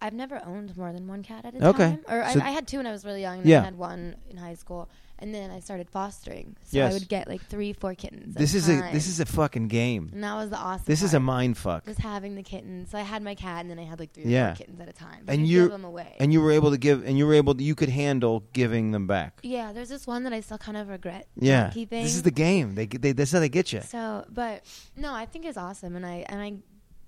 [0.03, 1.79] I've never owned more than one cat at a Okay.
[1.79, 2.01] time.
[2.09, 3.57] Or So- I, I had two when I was really young, and Yeah.
[3.59, 6.57] then I had one in high school, and then I started fostering.
[6.65, 6.91] So Yes.
[6.91, 8.35] I would get like three, four kittens.
[8.35, 8.85] This at is time.
[8.89, 10.09] a this is a fucking game.
[10.15, 10.85] And that was the awesome.
[10.87, 11.87] This is a mind fuck.
[11.87, 12.91] Was having the kittens.
[12.91, 14.89] So I had my cat, and then I had like three or four kittens at
[14.89, 15.25] a time.
[15.27, 16.17] But And you give them away.
[16.19, 18.93] And you were able to give, and you were able, to, you could handle giving
[18.93, 19.41] them back.
[19.43, 21.27] yeah, there's this one that I still kind of regret.
[21.37, 22.03] Yeah, keeping.
[22.03, 22.75] this is the game.
[22.75, 23.83] They, they that's how they get you.
[23.83, 24.63] So, but
[24.97, 26.55] no, I think it's awesome, and I and I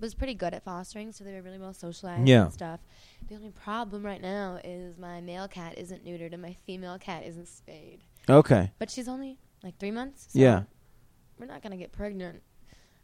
[0.03, 2.43] was pretty good at fostering, so they were really well socialized Yeah.
[2.43, 2.79] and stuff.
[3.27, 7.23] The only problem right now is my male cat isn't neutered and my female cat
[7.25, 8.01] isn't spayed.
[8.29, 8.71] Okay.
[8.79, 10.27] But she's only like three months.
[10.29, 10.63] So Yeah.
[11.39, 12.43] we're not gonna get pregnant.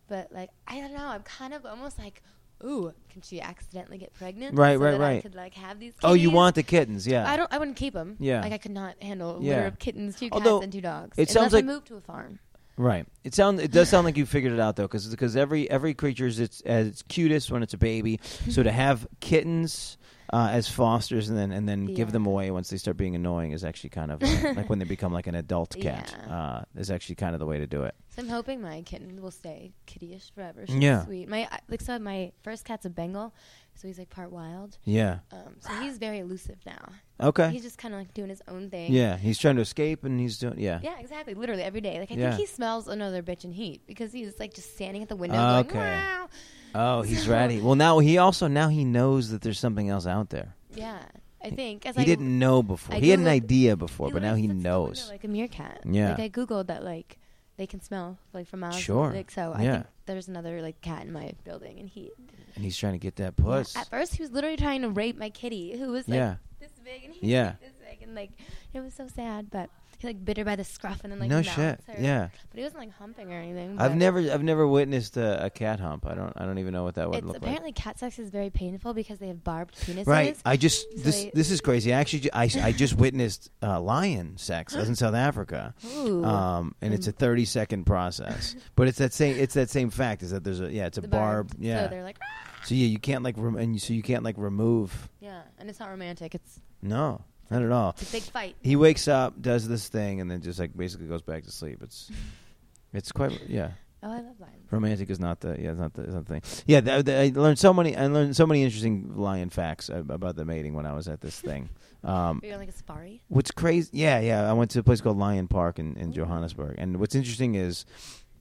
[0.07, 2.21] But like I don't know, I'm kind of almost like,
[2.63, 4.57] ooh, can she accidentally get pregnant?
[4.57, 5.21] Right, so right, that I right.
[5.23, 5.93] could like have these.
[6.03, 7.07] Oh, you want the kittens?
[7.07, 7.29] Yeah.
[7.29, 7.51] I don't.
[7.53, 8.17] I wouldn't keep them.
[8.19, 8.41] Yeah.
[8.41, 9.55] Like I could not handle a Yeah.
[9.55, 11.17] litter of kittens, two Although, cats, and two dogs.
[11.17, 12.39] it unless sounds I like- move to a farm.
[12.79, 13.05] Right.
[13.25, 15.93] It sound it does sound like you figured it out though, because because every every
[15.93, 18.21] creature is its at its cutest when it's a baby.
[18.49, 19.97] So to have kittens
[20.31, 22.13] uh, as fosters and then and then give Yeah.
[22.13, 24.85] them away once they start being annoying is actually kind of uh, like when they
[24.85, 26.15] become like an adult cat.
[26.25, 27.95] Uh, is actually kind of the way to do it.
[28.19, 30.65] I'm hoping my kitten will stay kittyish forever.
[30.67, 31.05] She's Yeah.
[31.05, 31.27] sweet.
[31.29, 33.33] My like so my first cat's a Bengal,
[33.75, 34.77] so he's like part wild.
[34.83, 35.19] Yeah.
[35.31, 36.89] Um, so he's very elusive now.
[37.21, 37.49] Okay.
[37.51, 38.91] He's just kind of like doing his own thing.
[38.93, 40.79] Yeah, he's trying to escape and he's doing yeah.
[40.83, 41.33] Yeah, exactly.
[41.33, 41.99] Literally every day.
[41.99, 42.29] Like I Yeah.
[42.31, 45.37] think he smells another bitch in heat because he's like just standing at the window
[45.59, 45.69] Okay.
[45.73, 46.29] going, wow.
[46.75, 47.59] Oh, he's So- ready.
[47.61, 50.55] Well, now he also now he knows that there's something else out there.
[50.75, 50.99] Yeah,
[51.43, 51.83] I think.
[51.85, 52.95] He I, didn't know before.
[52.95, 55.09] I he had an idea before, but now he the window knows.
[55.09, 55.81] like a meerkat.
[55.89, 56.11] Yeah.
[56.11, 57.17] Like I googled that like
[57.59, 58.79] they can smell like from miles.
[58.79, 59.11] Sure.
[59.11, 59.73] Like so I Yeah.
[59.73, 62.09] think there's another like cat in my building and he
[62.55, 63.75] And he's trying to get that Yeah, puss.
[63.75, 66.35] At first, he was literally trying to rape my kitty, who was like Yeah.
[66.61, 67.55] this big, and he Yeah.
[67.61, 68.31] this big, and like
[68.73, 69.49] it was so sad.
[69.51, 69.69] But
[69.99, 71.53] he like bit her by the scruff and then like no shit.
[71.55, 71.77] her.
[71.99, 72.29] Yeah.
[72.49, 73.79] but he wasn't like humping or anything.
[73.79, 76.05] I've never I've never witnessed a, a cat hump.
[76.07, 78.29] I don't I don't even know what that would It's look apparently cat sex is
[78.29, 80.07] very painful because they have barbed penises.
[80.07, 80.37] Right.
[80.45, 81.93] I just So this they- this is crazy.
[81.93, 84.75] I actually I, I just witnessed uh, lion sex.
[84.75, 85.73] I was in South Africa.
[85.95, 86.23] Ooh.
[86.25, 87.17] Um, and it's a Mm.
[87.19, 88.55] 30 second process.
[88.75, 91.01] but it's that same it's that same fact is that there's a yeah, it's a
[91.01, 91.11] barb.
[91.49, 91.55] barbed.
[91.59, 91.83] Yeah.
[91.83, 92.17] So they're like,
[92.63, 95.09] So yeah, you can't like rem- and you, so you can't like remove.
[95.19, 96.35] yeah, and it's not romantic.
[96.35, 97.91] It's, No, not at all.
[97.99, 98.55] it's a big fight.
[98.61, 101.79] He wakes up, does this thing, and then just like basically goes back to sleep.
[101.81, 102.11] It's
[102.93, 103.71] it's quite yeah.
[104.01, 104.55] Oh, I love lions.
[104.71, 106.63] Romantic is not the yeah, it's not the, it's not the thing.
[106.65, 107.97] Yeah, th- th- I learned so many.
[107.97, 111.19] I learned so many interesting lion facts ab- about the mating when I was at
[111.19, 111.69] this thing.
[112.03, 113.21] Um, You're like a safari.
[113.27, 113.89] what's crazy?
[113.91, 114.49] Yeah, yeah.
[114.49, 117.85] I went to a place called Lion Park in, in Johannesburg, and what's interesting is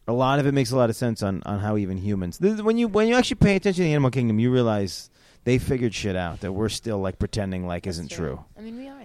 [0.06, 2.38] a lot of it makes a lot of sense on, on how even humans.
[2.40, 5.10] When you when you actually pay attention to the animal kingdom, you realize
[5.42, 8.44] they figured shit out that we're still like pretending like That's isn't true.
[8.56, 8.97] I mean, we are.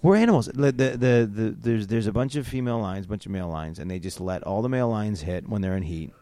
[0.00, 0.46] We're animals.
[0.46, 3.48] The, the, the, the, there's there's a bunch of female lions, a bunch of male
[3.48, 6.12] lions, and they just let all the male lions hit when they're in heat,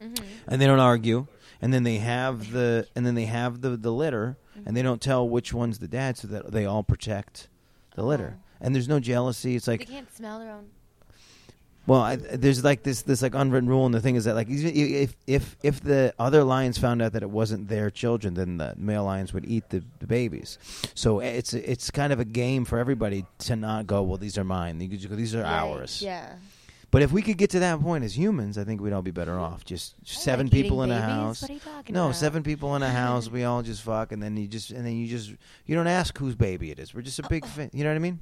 [0.00, 0.14] hmm
[0.46, 1.26] and they don't argue.
[1.62, 5.00] And then they have the and then they have the, the litter, and they don't
[5.00, 7.48] tell which one's the dad, so that they all protect
[7.96, 8.38] the litter.
[8.60, 9.56] And there's no jealousy.
[9.56, 10.66] It's like they can't smell their own.
[11.86, 14.48] Well, I, there's like this this like unwritten rule, and the thing is that like
[14.48, 18.74] if if if the other lions found out that it wasn't their children, then the
[18.76, 20.58] male lions would eat the, the babies.
[20.94, 24.02] So eh, it's it's kind of a game for everybody to not go.
[24.02, 24.80] Well, these are mine.
[24.80, 26.00] You could just go, These are Right, ours.
[26.02, 26.34] Yeah.
[26.90, 29.10] But if we could get to that point as humans, I think we'd all be
[29.10, 29.64] better off.
[29.64, 31.42] Just I seven like people in eating a house.
[31.42, 32.14] What are you talking No, about?
[32.16, 33.28] seven people in a house.
[33.28, 35.34] We all just fuck, and then you just and then you just
[35.66, 36.94] you don't ask whose baby it is.
[36.94, 37.44] We're just a uh, big.
[37.44, 37.48] Uh.
[37.48, 38.20] Fa- you know what I mean?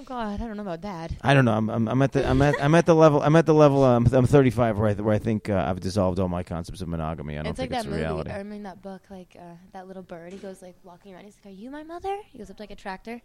[0.00, 1.12] Oh God, I don't know about that.
[1.20, 1.52] I don't know.
[1.52, 3.84] I'm, I'm, I'm at the I'm at I'm at the level I'm at the level
[3.84, 6.80] uh, I'm, I'm 35 where I, where I think uh, I've dissolved all my concepts
[6.80, 7.34] of monogamy.
[7.38, 8.02] I don't it's think like it's that movie.
[8.02, 8.30] reality.
[8.30, 9.42] I mean that book, like uh,
[9.74, 10.32] that little bird.
[10.32, 11.24] He goes like walking around.
[11.24, 13.20] He's like, "Are you my mother?" He goes up to like a tractor.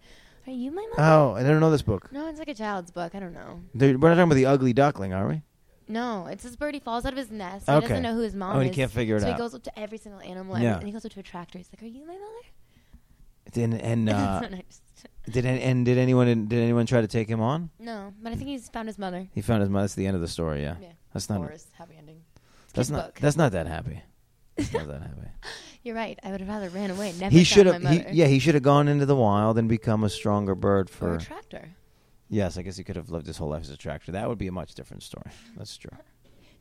[0.48, 1.02] Are you my mother?
[1.02, 2.12] Oh, I don't know this book.
[2.12, 3.16] No, it's like a child's book.
[3.16, 3.62] I don't know.
[3.74, 5.44] We're not talking about the ugly duckling, are we?
[5.88, 6.74] No, it's this bird.
[6.74, 7.68] He falls out of his nest.
[7.68, 7.88] He Okay.
[7.88, 8.66] doesn't know who his mom Oh, is.
[8.68, 9.34] he can't figure it so out.
[9.34, 10.76] he goes up to every single animal, Yeah.
[10.78, 11.58] and he goes up to a tractor.
[11.58, 14.82] He's like, "Are you my mother?" And and uh, And I just-
[15.30, 17.70] did an- and did anyone did anyone try to take him on?
[17.80, 19.28] no, but I think he's found his mother.
[19.34, 19.84] He found his mother.
[19.84, 20.62] That's the end of the story.
[20.62, 20.90] Yeah, Yeah.
[21.14, 22.22] that's not Forrest, happy ending.
[22.66, 23.20] It's that's not book.
[23.22, 24.02] that's not that happy.
[24.74, 25.30] Love that habit.
[25.84, 26.18] You're right.
[26.24, 27.14] I would have rather ran away.
[27.20, 27.82] Never he should have.
[27.84, 30.94] He, yeah, he should have gone into the wild and become a stronger bird Or
[30.94, 31.16] for.
[31.16, 31.70] a tractor.
[32.30, 34.12] yes, I guess he could have lived his whole life as a tractor.
[34.14, 35.30] That would be a much different story.
[35.58, 35.92] That's true.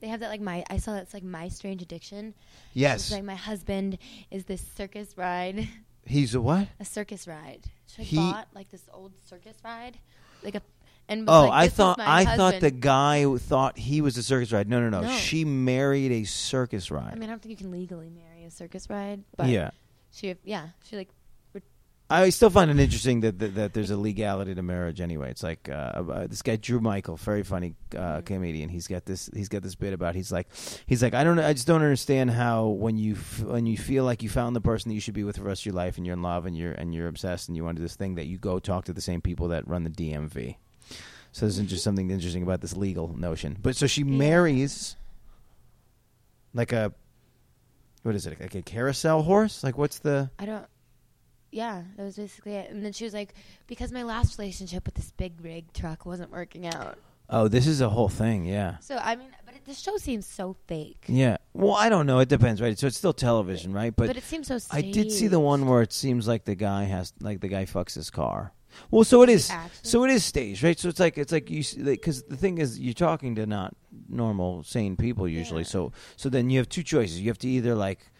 [0.00, 0.64] They have that like my.
[0.68, 2.34] I saw that's like my strange addiction.
[2.74, 3.96] Yes, It's like my husband
[4.30, 5.68] is this circus ride,
[6.06, 6.68] he's a what?
[6.80, 7.60] a circus ride.
[7.86, 9.98] She He- bought like this old circus ride,
[10.42, 10.62] like a.
[11.06, 14.22] And Oh, like, I "This is thought I thought the guy thought he was a
[14.22, 14.70] circus ride.
[14.70, 15.02] No, no, no.
[15.02, 15.10] No.
[15.16, 17.12] She married a circus ride.
[17.12, 19.70] I mean, I don't think you can legally marry a circus ride, but yeah.
[20.12, 21.10] she, yeah, she like
[22.22, 25.30] I still find it interesting that, that that there's a legality to marriage anyway.
[25.30, 28.68] It's like uh, uh, this guy Drew Michael, very funny uh, comedian.
[28.68, 30.48] He's got this he's got this bit about he's like
[30.86, 34.04] he's like I don't I just don't understand how when you f- when you feel
[34.04, 35.74] like you found the person that you should be with for the rest of your
[35.74, 37.84] life and you're in love and you're and you're obsessed and you want to do
[37.84, 40.56] this thing that you go talk to the same people that run the DMV.
[41.32, 43.56] So there's just something interesting about this legal notion.
[43.60, 44.16] But so she Yeah.
[44.16, 44.96] marries
[46.52, 46.92] like a
[48.02, 49.64] what is it like a carousel horse?
[49.64, 50.66] Like what's the I don't.
[51.54, 52.72] Yeah, that was basically it.
[52.72, 53.32] And then she was like,
[53.68, 56.98] because my last relationship with this big rig truck wasn't working out.
[57.30, 58.78] Oh, this is a whole thing, yeah.
[58.80, 61.04] So I mean, but it, the show seems so fake.
[61.06, 61.36] Yeah.
[61.52, 62.18] Well, I don't know.
[62.18, 62.76] It depends, right?
[62.76, 63.94] So it's still television, right?
[63.94, 64.58] But, But, it seems so.
[64.72, 67.66] I did see the one where it seems like the guy has, like the guy
[67.66, 68.52] fucks his car.
[68.90, 69.48] Well, so it is.
[69.48, 69.78] Actually?
[69.82, 70.76] So it is staged, right?
[70.76, 73.76] So it's like it's like you because the thing is you're talking to not
[74.08, 75.62] normal sane people usually.
[75.62, 75.68] Yeah.
[75.68, 77.20] So so then you have two choices.
[77.20, 78.10] You have to either like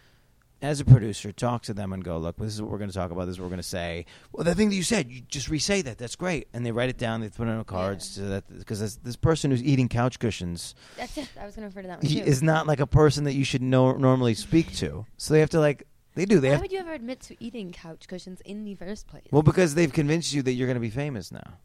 [0.64, 2.96] as a producer talk to them and go, look, this is what we're going to
[2.96, 3.26] talk about.
[3.26, 4.06] This is what we're going to say.
[4.32, 5.98] Well, the thing that you said, you just re-say that.
[5.98, 6.48] That's great.
[6.54, 7.20] And they write it down.
[7.20, 10.74] They put it on cards so that because this, this person who's eating couch cushions
[10.96, 11.28] That's it.
[11.40, 12.18] I was gonna refer to that one too.
[12.18, 15.06] is not like a person that you should know, normally speak to.
[15.16, 16.40] So they have to like they do.
[16.40, 19.26] They Why would you ever admit to eating couch cushions in the first place?
[19.30, 21.58] well because they've convinced you that you're going to be famous now,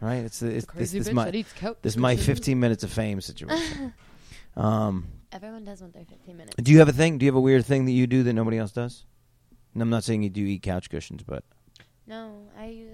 [0.00, 0.24] right?
[0.24, 1.44] It's it's this, this my
[1.82, 3.92] this my 15 minutes of fame situation.
[4.56, 6.56] um, Everyone does want their 15 minutes.
[6.60, 7.18] do you have a thing?
[7.18, 9.04] Do you have a weird thing that you do that nobody else does?
[9.74, 11.44] And I'm not saying you do eat couch cushions, but
[12.06, 12.84] No, I.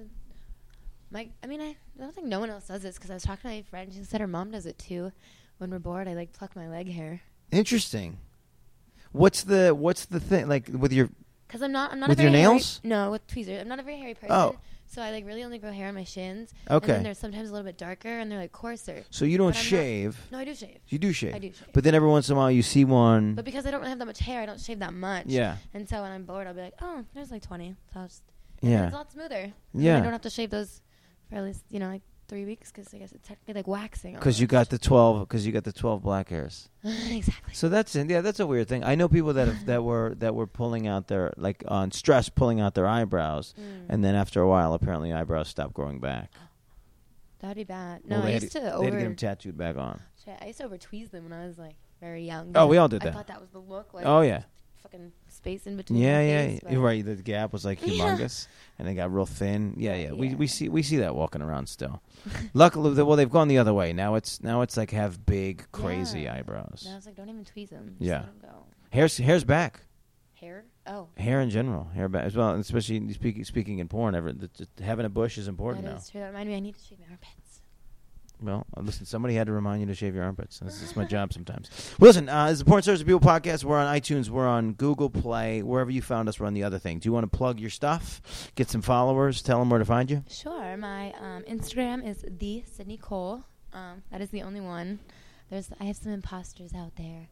[1.11, 3.23] My, I mean, I, I don't think no one else does this because I was
[3.23, 3.93] talking to my friend.
[3.93, 5.13] She said her mom does it too.
[5.59, 7.23] When we're bored, I like pluck my leg hair.
[7.51, 8.19] interesting.
[9.13, 11.09] What's the what's the thing like with your
[11.49, 12.81] Cause I'm not, I'm not With a your very hairy- nails?
[12.85, 13.61] no, with tweezers.
[13.63, 14.33] I'm not a very hairy person.
[14.33, 14.57] Oh.
[14.89, 16.53] So I like really only grow hair on my shins.
[16.67, 16.93] And okay?
[16.93, 19.05] then they're sometimes a little bit darker and they're like coarser.
[19.11, 20.19] So you don't but I'm not- shave.
[20.31, 20.79] No, I do shave.
[20.89, 21.35] You do shave.
[21.35, 21.69] I do shave.
[21.73, 23.35] But then every once in a while you see one.
[23.35, 25.27] But because I don't really have that much hair, I don't shave that much.
[25.27, 25.57] yeah.
[25.75, 27.75] And so when I'm bored, I'll be like, oh, there's like 20.
[27.93, 28.23] So I'll just.
[28.63, 28.85] and Yeah.
[28.87, 29.35] It's a lot smoother.
[29.37, 29.99] And Yeah.
[29.99, 30.81] I don't have to shave those
[31.29, 34.15] for at least you know like three weeks because I guess it's technically like waxing.
[34.15, 35.21] Because you got the twelve.
[35.29, 36.69] Because you got the twelve black hairs.
[36.85, 37.55] exactly.
[37.55, 38.85] So that's yeah, that's a weird thing.
[38.85, 42.29] I know people that have, that were that were pulling out their like on stress,
[42.29, 43.87] pulling out their eyebrows, Mm.
[43.89, 46.33] and then after a while, apparently eyebrows stopped growing back.
[47.41, 48.03] That'd be bad.
[48.07, 48.79] No, Well, they I used to over.
[48.81, 50.01] They had to get them tattooed back on.
[50.41, 52.53] I used to over tweeze them when I was like very young.
[52.55, 53.15] Oh, we all did I that.
[53.15, 53.95] thought that was the look.
[53.95, 54.43] Like oh yeah,
[54.91, 56.01] fucking space in between.
[56.01, 56.47] yeah, yeah.
[56.47, 57.05] face, You're right.
[57.05, 57.89] The gap was like Yeah.
[58.17, 58.47] humongous,
[58.79, 59.75] and it got real thin.
[59.77, 60.13] Yeah, yeah.
[60.13, 60.35] We Yeah.
[60.37, 62.03] we see we see that walking around still.
[62.55, 63.93] Luckily, well, they've gone the other way.
[63.93, 66.35] Now it's now it's like have big crazy Yeah.
[66.35, 66.83] eyebrows.
[66.85, 67.89] And I was like, don't even tweeze them.
[67.99, 68.21] Just Yeah.
[68.21, 68.65] Let 'em go.
[68.91, 69.81] Hair's hair's back.
[70.35, 70.65] Hair.
[70.87, 71.09] Oh.
[71.17, 72.51] Hair in general, hair back as well.
[72.51, 75.99] And especially speaking speaking in porn, ever the, the- having a bush is important now.
[76.11, 76.21] true.
[76.21, 76.57] That reminded me.
[76.57, 77.33] I need to shave my armpits.
[78.41, 80.59] Well, uh, listen, somebody had to remind you to shave your armpits.
[80.59, 81.71] This is my job sometimes.
[81.99, 83.65] Well, listen, uh, this is the Porn Stars of People podcast.
[83.65, 84.29] We're on iTunes.
[84.29, 85.63] We're on Google Play.
[85.63, 86.99] Wherever you found us, we're on the other thing.
[86.99, 88.51] Do you want to plug your stuff?
[88.55, 89.41] Get some followers?
[89.41, 90.23] Tell them where to find you?
[90.29, 90.77] Sure.
[90.77, 93.43] My um, Instagram is the Sydney Cole.
[93.73, 94.99] Um, that is the only one.
[95.51, 97.29] There's I have some imposters out there,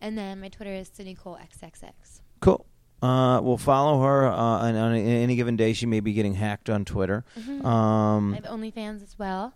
[0.00, 2.20] and then my Twitter is Sydney Cole XXX.
[2.40, 2.64] Cool.
[3.02, 5.72] Uh, we'll follow her uh, on, on any given day.
[5.72, 7.24] She may be getting hacked on Twitter.
[7.38, 7.64] Mhm.
[7.64, 9.54] Um, I have OnlyFans as well.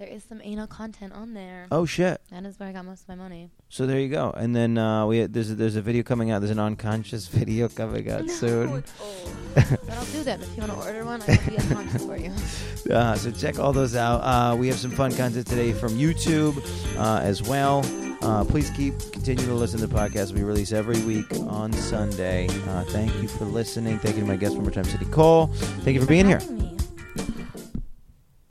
[0.00, 1.66] There is some anal content on there.
[1.70, 2.22] oh, shit.
[2.30, 3.50] That is where I got most of my money.
[3.68, 4.30] So there you go.
[4.30, 6.38] And then uh, we there's a, there's a video coming out.
[6.40, 8.78] There's an unconscious video coming out soon.
[8.78, 9.34] it's old.
[9.54, 10.40] but I'll do that.
[10.40, 12.32] If you want to order one, I will be unconscious for you.
[12.90, 14.20] Uh, so check all those out.
[14.22, 16.56] Uh, we have some fun content today from YouTube
[16.98, 17.84] uh, as well.
[18.22, 20.32] Uh, please keep continue to listen to the podcast.
[20.32, 22.48] We release every week on Sunday.
[22.48, 23.98] Uh, thank you for listening.
[23.98, 25.48] Thank you to my guest one more time, Sydney Cole.
[25.84, 26.40] Thank you for being here.
[26.40, 26.79] me.